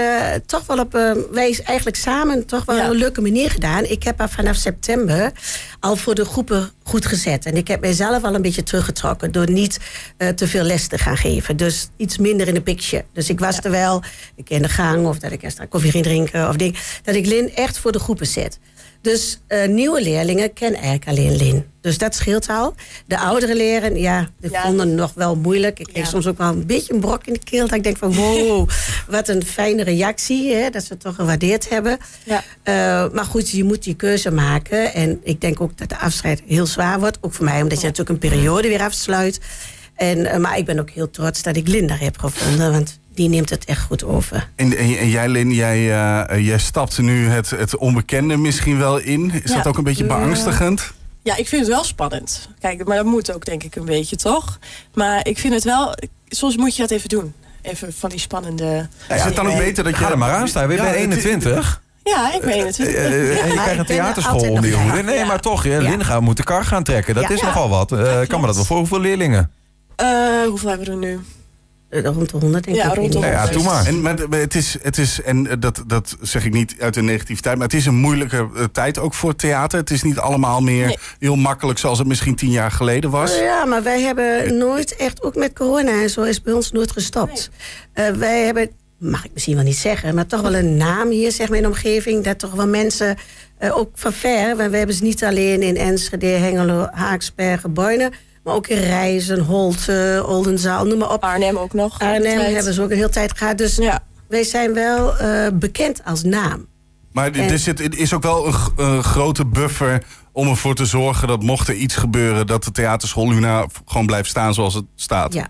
toch 0.46 0.66
wel 0.66 0.80
op, 0.80 0.92
wij 1.32 1.60
eigenlijk 1.64 1.98
samen 1.98 2.46
toch 2.46 2.66
wel 2.66 2.76
Ja. 2.76 2.86
een 2.86 2.96
leuke 2.96 3.22
manier 3.22 3.54
gedaan. 3.56 3.84
Ik 3.84 4.04
heb 4.04 4.20
haar 4.20 4.30
vanaf 4.30 4.56
september 4.56 5.32
al 5.80 5.96
voor 5.96 6.16
de 6.16 6.26
groepen 6.26 6.72
goed 6.84 7.06
gezet. 7.06 7.46
En 7.46 7.56
ik 7.56 7.68
heb 7.68 7.82
mijzelf 7.82 8.24
al 8.24 8.36
een 8.36 8.42
beetje 8.42 8.64
teruggetrokken 8.64 9.32
door 9.32 9.52
niet 9.52 9.80
eh, 10.18 10.30
te 10.30 10.48
veel 10.48 10.64
les 10.64 10.88
te 10.88 10.98
gaan 10.98 11.18
geven. 11.18 11.58
Dus 11.58 11.90
iets 11.98 12.18
minder 12.18 12.48
in 12.48 12.54
de 12.54 12.62
picture. 12.62 13.06
Dus 13.14 13.30
ik 13.30 13.40
was 13.40 13.58
er 13.58 13.72
wel, 13.72 14.04
ik 14.36 14.50
in 14.50 14.62
de 14.62 14.70
gang 14.70 15.08
of 15.08 15.20
dat 15.20 15.32
ik 15.32 15.44
extra 15.44 15.66
koffie 15.66 15.92
ging 15.92 16.04
drinken 16.04 16.50
of 16.50 16.56
ding. 16.56 16.78
Dat 17.04 17.16
ik 17.16 17.26
Lin 17.26 17.56
echt 17.56 17.78
voor 17.78 17.92
de 17.92 18.00
groepen 18.00 18.28
zet. 18.28 18.60
Dus 19.06 19.40
eh, 19.48 19.68
nieuwe 19.68 20.02
leerlingen 20.02 20.54
kennen 20.54 20.80
eigenlijk 20.82 21.08
alleen 21.18 21.36
Lin. 21.36 21.66
Dus 21.82 21.98
dat 21.98 22.16
scheelt 22.16 22.50
al. 22.50 22.74
De 23.06 23.20
oudere 23.20 23.56
leren, 23.56 23.98
ja, 24.00 24.30
die 24.40 24.52
Ja. 24.52 24.62
vonden 24.62 24.88
het 24.88 24.98
nog 24.98 25.14
wel 25.14 25.36
moeilijk. 25.36 25.80
Ik 25.80 25.86
kreeg 25.86 26.04
Ja. 26.04 26.10
soms 26.10 26.28
ook 26.28 26.38
wel 26.38 26.48
een 26.50 26.66
beetje 26.66 26.94
een 26.94 27.00
brok 27.00 27.26
in 27.28 27.34
de 27.34 27.40
keel. 27.44 27.68
Dat 27.68 27.76
ik 27.78 27.84
denk 27.84 27.98
van, 27.98 28.14
wow, 28.14 28.70
wat 29.10 29.28
een 29.28 29.46
fijne 29.46 29.84
reactie. 29.84 30.54
Hè, 30.54 30.70
dat 30.70 30.84
ze 30.84 30.94
het 30.94 31.02
toch 31.02 31.16
gewaardeerd 31.16 31.70
hebben. 31.70 31.98
Ja. 32.24 32.44
Eh, 32.64 32.74
maar 33.14 33.26
goed, 33.26 33.50
je 33.50 33.64
moet 33.64 33.84
die 33.84 33.96
keuze 33.96 34.32
maken. 34.32 34.94
En 34.94 35.20
ik 35.24 35.42
denk 35.42 35.62
ook 35.62 35.78
dat 35.78 35.90
de 35.90 35.98
afscheid 35.98 36.42
heel 36.48 36.66
zwaar 36.66 37.00
wordt. 37.00 37.18
Ook 37.22 37.34
voor 37.34 37.46
mij, 37.46 37.62
omdat 37.62 37.82
je 37.82 37.88
natuurlijk 37.88 38.24
een 38.24 38.30
periode 38.30 38.68
weer 38.68 38.82
afsluit. 38.82 39.40
En, 39.96 40.26
eh, 40.26 40.38
maar 40.40 40.58
ik 40.58 40.66
ben 40.66 40.80
ook 40.80 40.90
heel 40.90 41.10
trots 41.10 41.42
dat 41.42 41.56
ik 41.56 41.68
Linda 41.68 41.96
heb 41.96 42.18
gevonden. 42.18 42.72
Want 42.72 43.00
die 43.16 43.30
neemt 43.30 43.50
het 43.50 43.66
echt 43.66 43.82
goed 43.82 44.04
over. 44.04 44.50
En, 44.56 44.78
en, 44.78 44.98
en 44.98 45.10
jij, 45.10 45.28
Lin, 45.28 45.52
jij, 45.52 45.78
eh, 46.28 46.46
jij 46.46 46.58
stapt 46.58 46.98
nu 46.98 47.28
het, 47.28 47.50
het 47.50 47.78
onbekende 47.78 48.38
misschien 48.38 48.78
wel 48.78 48.98
in. 48.98 49.32
Is 49.44 49.50
Ja. 49.52 49.56
dat 49.58 49.68
ook 49.68 49.78
een 49.78 49.84
beetje 49.84 50.06
beangstigend? 50.06 50.92
Ja, 51.24 51.36
ik 51.36 51.48
vind 51.48 51.62
het 51.62 51.72
wel 51.72 51.84
spannend. 51.84 52.50
Kijk, 52.60 52.88
maar 52.88 52.98
dat 52.98 53.06
moet 53.06 53.34
ook 53.34 53.46
denk 53.46 53.64
ik 53.64 53.76
een 53.76 53.86
beetje, 53.86 54.16
toch? 54.16 54.60
Maar 54.94 55.28
ik 55.28 55.38
vind 55.40 55.54
het 55.54 55.64
wel... 55.64 55.94
Soms 56.28 56.58
moet 56.58 56.76
je 56.76 56.82
dat 56.82 56.92
even 56.92 57.10
doen. 57.10 57.34
Even 57.62 57.94
van 57.94 58.10
die 58.10 58.20
spannende... 58.20 58.88
is 59.10 59.22
het 59.24 59.36
dan 59.36 59.48
ook 59.48 59.58
beter 59.58 59.84
dat 59.84 59.94
je... 59.98 60.04
Ga 60.04 60.12
er 60.12 60.18
maar 60.18 60.32
aan 60.34 60.48
staan. 60.48 60.68
We 60.68 60.74
Ja, 60.74 60.80
zijn 60.84 60.94
het- 60.94 61.02
21. 61.02 61.82
Ja, 62.04 62.34
ik 62.34 62.46
meen 62.46 62.66
het. 62.66 62.80
Eh, 62.80 63.06
eh, 63.06 63.44
en 63.44 63.48
je 63.48 63.54
krijgt 63.54 63.72
een 63.72 63.78
er 63.78 63.86
theaterschool 63.86 64.40
bij. 64.40 64.50
hoede. 64.72 65.04
Nee, 65.04 65.18
Ja. 65.18 65.26
maar 65.26 65.40
toch, 65.40 65.64
je, 65.64 65.70
Ja. 65.70 65.80
Lin 65.80 66.06
gaat 66.06 66.22
moet 66.22 66.38
de 66.38 66.44
kar 66.44 66.66
gaan 66.66 66.84
trekken. 66.84 67.14
Dat 67.16 67.24
Ja. 67.24 67.30
is 67.30 67.40
Ja. 67.40 67.46
nogal 67.46 67.70
wat. 67.70 67.92
Eh, 67.92 68.20
kan 68.28 68.40
me 68.42 68.46
dat 68.46 68.56
wel 68.56 68.66
voor 68.66 68.78
hoeveel 68.78 69.00
leerlingen? 69.00 69.52
Eh, 69.96 70.08
hoeveel 70.48 70.70
hebben 70.70 70.88
we 70.88 70.92
er 70.94 70.98
nu? 70.98 71.20
Eh, 71.96 72.04
Rond 72.04 72.30
de 72.30 72.38
100 72.38 72.64
denk 72.64 72.78
Ja, 72.78 72.90
ik. 72.90 72.96
rond 72.96 73.12
de 73.14 73.20
Nou 73.20 73.32
ja, 73.32 73.38
100. 73.42 73.54
doe 73.54 73.64
maar. 73.64 73.86
En 73.86 74.02
maar 74.02 74.40
het 74.40 74.56
is, 74.56 74.78
het 74.82 74.98
is 74.98 75.22
en 75.22 75.48
eh, 75.48 75.56
dat, 75.60 75.84
dat 75.88 76.18
zeg 76.22 76.46
ik 76.46 76.54
niet 76.54 76.76
uit 76.80 76.94
de 76.94 77.02
negativiteit, 77.02 77.56
maar 77.58 77.68
het 77.68 77.76
is 77.76 77.86
een 77.86 77.96
moeilijke 77.96 78.50
eh, 78.56 78.64
tijd 78.72 78.98
ook 79.00 79.14
voor 79.14 79.36
theater. 79.36 79.80
Het 79.80 79.92
is 79.92 80.04
niet 80.04 80.18
allemaal 80.18 80.62
meer 80.62 80.86
Nee. 80.86 80.98
heel 81.20 81.36
makkelijk 81.36 81.80
zoals 81.80 81.98
het 81.98 82.08
misschien 82.08 82.36
tien 82.36 82.52
jaar 82.52 82.72
geleden 82.72 83.10
was. 83.10 83.38
Ja, 83.38 83.66
maar 83.66 83.84
wij 83.84 84.02
hebben 84.02 84.58
nooit 84.58 84.96
echt, 84.96 85.24
ook 85.24 85.36
met 85.36 85.54
corona 85.54 86.02
en 86.02 86.10
zo, 86.10 86.22
is 86.22 86.42
bij 86.42 86.54
ons 86.54 86.72
nooit 86.72 86.92
gestopt. 86.92 87.50
Eh, 87.94 88.10
wij 88.10 88.46
hebben, 88.46 88.70
mag 89.00 89.26
ik 89.26 89.32
misschien 89.34 89.56
wel 89.56 89.64
niet 89.64 89.78
zeggen, 89.78 90.16
maar 90.16 90.26
toch 90.26 90.42
wel 90.42 90.56
een 90.56 90.78
naam 90.78 91.10
hier, 91.10 91.32
zeg 91.32 91.48
maar, 91.48 91.58
in 91.58 91.64
de 91.64 91.70
omgeving. 91.70 92.24
Dat 92.24 92.40
toch 92.40 92.52
wel 92.54 92.68
mensen, 92.68 93.18
eh, 93.58 93.78
ook 93.78 93.90
van 93.94 94.14
ver, 94.14 94.56
want 94.58 94.72
we 94.72 94.78
hebben 94.78 94.96
ze 94.96 95.04
niet 95.04 95.24
alleen 95.24 95.62
in 95.62 95.78
Enschede, 95.78 96.26
Hengelo, 96.28 96.88
Haaksbergen, 96.92 97.74
Boinen, 97.74 98.12
maar 98.46 98.54
ook 98.54 98.68
in 98.68 98.78
Rijzen, 98.80 99.40
Holte, 99.40 100.24
Oldenzaal, 100.28 100.86
noem 100.86 100.98
maar 100.98 101.12
op. 101.14 101.24
Arnhem 101.24 101.58
ook 101.58 101.74
nog. 101.74 102.00
Arnhem 102.00 102.40
hebben 102.54 102.74
ze 102.74 102.82
ook 102.82 102.90
een 102.90 102.96
hele 102.96 103.10
tijd 103.10 103.38
gehad. 103.38 103.58
Dus 103.58 103.76
Ja. 103.76 104.00
wij 104.28 104.44
zijn 104.44 104.74
wel 104.74 105.18
eh, 105.18 105.48
bekend 105.54 106.02
als 106.06 106.24
naam. 106.24 106.66
Maar 107.12 107.32
En- 107.32 107.50
er 107.50 107.60
zit, 107.60 107.96
is 107.98 108.14
ook 108.14 108.24
wel 108.24 108.48
een, 108.78 109.04
grote 109.04 109.46
buffer 109.46 110.04
om 110.32 110.48
ervoor 110.48 110.76
te 110.76 110.86
zorgen 110.86 111.28
dat 111.28 111.44
mocht 111.44 111.68
er 111.68 111.76
iets 111.76 111.96
gebeuren... 111.96 112.48
dat 112.48 112.64
de 112.64 112.72
theaterschool 112.72 113.30
Luna 113.30 113.66
gewoon 113.86 114.06
blijft 114.06 114.30
staan 114.30 114.54
zoals 114.54 114.74
het 114.74 114.86
staat. 114.96 115.34
Ja. 115.34 115.48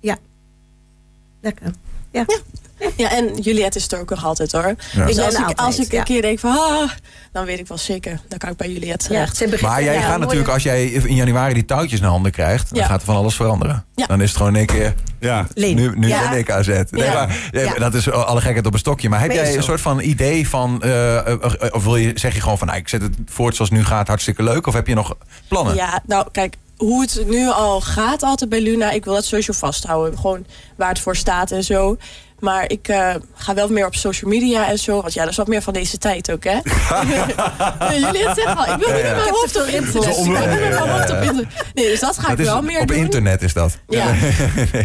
Ja. 0.00 0.16
Lekker. 1.40 1.70
Ja. 2.10 2.24
Ja, 2.26 2.38
en 2.96 3.36
Juliette 3.40 3.78
is 3.78 3.92
er 3.92 4.00
ook 4.00 4.10
nog 4.10 4.24
altijd 4.24 4.52
hoor. 4.52 4.74
Ja. 4.92 5.06
Dus 5.06 5.16
Ik 5.16 5.24
als 5.24 5.34
ik, 5.34 5.38
altijd, 5.40 5.58
als 5.58 5.78
ik 5.78 5.90
een 5.92 5.96
ja. 5.98 6.02
keer 6.02 6.22
denk 6.22 6.38
van... 6.38 6.50
Ah, 6.50 6.90
dan 7.32 7.44
weet 7.44 7.58
ik 7.58 7.66
wel 7.68 7.78
zeker, 7.78 8.20
dan 8.28 8.38
kan 8.38 8.50
ik 8.50 8.56
bij 8.56 8.68
Juliette 8.70 9.04
Ja, 9.12 9.24
terecht. 9.24 9.38
begint- 9.38 9.60
Maar 9.60 9.82
jij 9.82 9.94
ja, 9.94 10.00
gaat 10.00 10.18
natuurlijk, 10.18 10.48
als 10.48 10.62
jij 10.62 10.86
in 10.86 11.14
januari 11.14 11.54
die 11.54 11.64
touwtjes 11.64 12.00
naar 12.00 12.10
handen 12.10 12.32
krijgt... 12.32 12.68
dan 12.70 12.78
Ja. 12.82 12.86
gaat 12.88 13.00
er 13.00 13.06
van 13.06 13.16
alles 13.16 13.34
veranderen. 13.34 13.84
Ja. 13.94 14.06
Dan 14.06 14.20
is 14.20 14.28
het 14.28 14.36
gewoon 14.36 14.52
in 14.52 14.58
één 14.58 14.66
keer... 14.66 14.94
Ja. 15.20 15.46
Nu, 15.54 15.92
nu 15.96 16.08
Ja. 16.08 16.28
ben 16.28 16.38
ik 16.38 16.50
AZ. 16.50 16.66
Nee, 16.68 16.84
Ja. 16.90 17.12
maar, 17.12 17.48
eh, 17.52 17.64
Ja. 17.64 17.74
Dat 17.74 17.94
is 17.94 18.10
alle 18.10 18.40
gekheid 18.40 18.66
op 18.66 18.72
een 18.72 18.78
stokje. 18.78 19.08
Maar 19.08 19.20
heb 19.20 19.32
jij 19.32 19.46
een 19.46 19.52
zo. 19.52 19.60
soort 19.60 19.80
van 19.80 20.00
idee 20.00 20.48
van... 20.48 20.82
eh, 20.82 21.16
eh, 21.16 21.32
eh, 21.32 21.74
of 21.74 21.84
wil 21.84 21.96
je, 21.96 22.12
zeg 22.14 22.34
je 22.34 22.40
gewoon 22.40 22.58
van... 22.58 22.66
Nou, 22.66 22.78
ik 22.78 22.88
zet 22.88 23.02
het 23.02 23.14
voort 23.26 23.54
zoals 23.56 23.70
het 23.70 23.78
nu 23.78 23.84
gaat, 23.84 24.08
hartstikke 24.08 24.42
leuk. 24.42 24.66
Of 24.66 24.74
heb 24.74 24.86
je 24.86 24.94
nog 24.94 25.16
plannen? 25.48 25.74
Ja, 25.74 26.02
nou 26.06 26.26
kijk, 26.32 26.56
hoe 26.76 27.00
het 27.00 27.22
nu 27.28 27.48
al 27.50 27.80
gaat 27.80 28.22
altijd 28.22 28.50
bij 28.50 28.60
Luna... 28.60 28.90
ik 28.90 29.04
wil 29.04 29.14
dat 29.14 29.24
sowieso 29.24 29.52
vasthouden. 29.52 30.18
Gewoon 30.18 30.46
waar 30.76 30.88
het 30.88 31.00
voor 31.00 31.16
staat 31.16 31.50
en 31.50 31.64
zo. 31.64 31.96
Maar 32.40 32.70
ik 32.70 32.88
eh, 32.88 33.14
ga 33.34 33.54
wel 33.54 33.68
meer 33.68 33.86
op 33.86 33.94
social 33.94 34.30
media 34.30 34.68
en 34.68 34.78
zo. 34.78 35.00
Want 35.00 35.12
ja, 35.14 35.20
dat 35.22 35.30
is 35.30 35.36
wat 35.36 35.46
meer 35.46 35.62
van 35.62 35.72
deze 35.72 35.98
tijd 35.98 36.30
ook, 36.32 36.44
hè? 36.44 36.52
nee, 37.88 38.00
jullie 38.00 38.28
het 38.28 38.36
zeggen 38.36 38.56
al. 38.56 38.74
Ik 38.74 38.78
wil 38.84 38.92
niet 38.94 39.02
ja. 39.04 39.14
met 39.14 39.16
mijn 39.16 39.28
hoofd 39.30 39.56
op 39.60 39.66
internet. 39.66 40.16
Ik 40.18 40.24
wil 40.24 40.24
niet 40.24 40.32
met 40.32 40.42
Ja, 40.42 40.84
mijn 40.84 40.88
hoofd 40.90 41.10
op 41.10 41.16
internet. 41.16 41.46
Nee, 41.74 41.86
dus 41.88 42.00
dat 42.00 42.18
ga 42.18 42.28
Dat 42.28 42.38
ik 42.38 42.44
wel 42.44 42.62
meer 42.62 42.80
op 42.80 42.88
doen. 42.88 42.96
internet 42.96 43.42
is 43.42 43.52
dat. 43.52 43.78
Ja. 43.88 44.04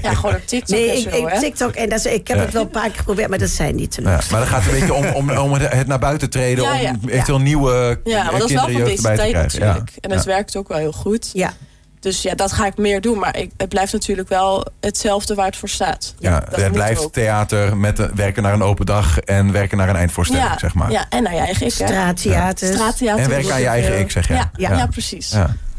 ja, 0.02 0.14
gewoon 0.14 0.36
op 0.36 0.42
TikTok 0.48 0.70
Nee, 0.78 0.90
en 0.90 0.98
ik, 0.98 1.10
zo, 1.10 1.18
ik 1.18 1.28
hè? 1.34 1.40
TikTok 1.40 1.74
en 1.76 1.90
dat 1.90 2.00
is, 2.06 2.06
ik 2.06 2.28
heb 2.28 2.38
Ja. 2.38 2.44
het 2.44 2.54
wel 2.54 2.62
een 2.62 2.70
paar 2.70 2.88
keer 2.90 2.98
geprobeerd, 2.98 3.30
maar 3.30 3.40
dat 3.40 3.50
zijn 3.50 3.76
niet 3.76 3.92
te 3.92 4.02
Ja, 4.02 4.08
maar 4.10 4.40
dan 4.40 4.48
gaat 4.48 4.64
het 4.64 4.74
een 4.74 4.80
beetje 4.80 4.94
om, 4.94 5.06
om, 5.06 5.30
om 5.38 5.54
het 5.54 5.88
naar 5.88 6.00
buiten 6.00 6.30
treden. 6.30 6.64
Ja, 6.64 6.76
ja. 6.76 6.96
Om 7.04 7.10
eventueel 7.10 7.40
nieuwe 7.40 8.00
Ja, 8.04 8.24
maar 8.24 8.40
dat 8.40 8.50
is 8.50 8.56
wel 8.56 8.66
kinderen, 8.66 8.88
van 8.88 8.96
deze 8.96 9.02
tijd 9.02 9.18
krijgen. 9.30 9.42
natuurlijk. 9.42 9.90
Ja. 9.90 9.98
En 10.02 10.12
het 10.12 10.24
Ja. 10.24 10.30
werkt 10.32 10.56
ook 10.56 10.68
wel 10.68 10.78
heel 10.78 10.92
goed. 10.92 11.30
Ja, 11.34 11.54
Dus 12.02 12.22
ja, 12.22 12.36
dat 12.36 12.52
ga 12.52 12.66
ik 12.66 12.78
meer 12.78 13.02
doen. 13.02 13.20
Maar 13.20 13.38
ik, 13.38 13.52
het 13.58 13.70
blijft 13.70 13.94
natuurlijk 13.94 14.30
wel 14.30 14.66
hetzelfde 14.80 15.36
waar 15.36 15.46
het 15.46 15.56
voor 15.56 15.70
staat. 15.70 16.14
Ja, 16.20 16.40
dat 16.40 16.60
het 16.62 16.72
blijft 16.72 17.04
ook. 17.04 17.14
theater 17.14 17.78
met 17.78 18.00
een- 18.00 18.12
werken 18.16 18.44
naar 18.44 18.54
een 18.54 18.64
open 18.64 18.86
dag 18.86 19.20
en 19.20 19.52
werken 19.52 19.78
naar 19.78 19.90
een 19.90 19.96
eindvoorstelling, 19.96 20.48
ja, 20.48 20.58
zeg 20.60 20.74
maar. 20.74 20.92
Ja, 20.92 21.06
en 21.10 21.24
naar 21.24 21.34
je 21.34 21.40
eigen 21.40 21.66
ik. 21.66 21.72
Straattheater. 21.72 23.18
En 23.24 23.30
werken 23.30 23.54
aan 23.54 23.60
je 23.62 23.68
eigen 23.68 24.00
ik, 24.00 24.12
zeg 24.12 24.28
je. 24.28 24.34
Ja, 24.34 24.52
ja, 24.56 24.76
Ja. 24.78 24.88
precies. 24.88 25.36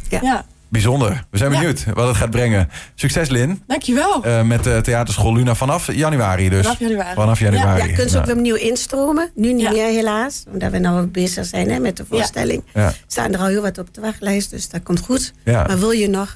Ja. 0.09 0.45
Bijzonder. 0.73 1.25
We 1.31 1.39
zijn 1.39 1.53
Ja. 1.53 1.59
benieuwd 1.59 1.85
wat 1.95 2.07
het 2.09 2.17
gaat 2.17 2.31
brengen. 2.31 2.69
Succes, 2.95 3.29
Lin. 3.29 3.63
Dankjewel. 3.67 4.25
Eh, 4.25 4.43
met 4.43 4.65
de 4.65 4.81
theaterschool 4.83 5.35
Luna 5.35 5.55
vanaf 5.55 5.93
januari 5.93 6.49
dus. 6.49 6.63
Vanaf 6.67 6.79
januari. 6.79 7.15
Vanaf 7.15 7.39
januari. 7.41 7.81
Ja, 7.81 7.87
kunnen 7.95 8.11
ze 8.11 8.19
ook 8.19 8.25
weer 8.27 8.35
opnieuw 8.35 8.55
instromen. 8.55 9.31
Nu 9.35 9.53
niet 9.53 9.63
Ja. 9.63 9.71
meer 9.71 9.87
helaas, 9.87 10.45
omdat 10.53 10.71
we 10.71 10.79
nou 10.79 11.07
bezig 11.07 11.47
zijn 11.47 11.71
hè, 11.71 11.79
met 11.79 11.97
de 11.97 12.05
voorstelling. 12.09 12.63
Ja. 12.75 12.93
Staan 13.07 13.33
er 13.33 13.39
al 13.39 13.47
heel 13.47 13.63
wat 13.63 13.79
op 13.79 13.95
de 13.95 14.01
wachtlijst, 14.01 14.51
dus 14.51 14.69
dat 14.69 14.83
komt 14.83 15.01
goed. 15.01 15.33
Ja. 15.45 15.65
Maar 15.67 15.79
wil 15.79 15.91
je 15.91 16.09
nog, 16.09 16.35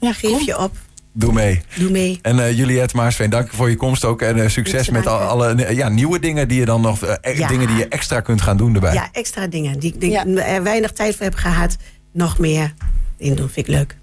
Ja, 0.00 0.12
geef 0.12 0.30
kom. 0.30 0.42
je 0.46 0.58
op, 0.58 0.76
Doe 1.12 1.32
mee. 1.32 1.62
doe 1.76 1.90
mee. 1.90 2.18
En 2.22 2.38
eh, 2.40 2.56
Juliette 2.58 2.96
Maarsveen, 2.96 3.30
dank 3.30 3.48
voor 3.52 3.70
je 3.70 3.76
komst 3.76 4.04
ook. 4.04 4.22
En 4.22 4.40
eh, 4.42 4.48
succes 4.48 4.90
met 4.90 5.06
al- 5.06 5.18
alle 5.18 5.74
ja, 5.74 5.88
nieuwe 5.88 6.18
dingen 6.18 6.48
die 6.48 6.58
je 6.58 6.64
dan 6.64 6.80
nog. 6.80 7.00
Ja. 7.34 7.48
Dingen 7.48 7.66
die 7.66 7.76
je 7.76 7.88
extra 7.88 8.20
kunt 8.20 8.40
gaan 8.42 8.56
doen 8.56 8.74
erbij. 8.74 8.94
Ja, 8.94 9.08
extra 9.12 9.46
dingen 9.46 9.78
die 9.78 9.94
ik 9.98 10.24
er 10.38 10.62
weinig 10.62 10.92
tijd 10.92 11.16
voor 11.16 11.24
heb 11.24 11.34
gehad. 11.34 11.76
Nog 12.12 12.38
meer 12.38 12.74
in 13.16 13.34
doen, 13.34 13.48
vind 13.48 13.68
ik 13.68 13.74
leuk. 13.74 13.96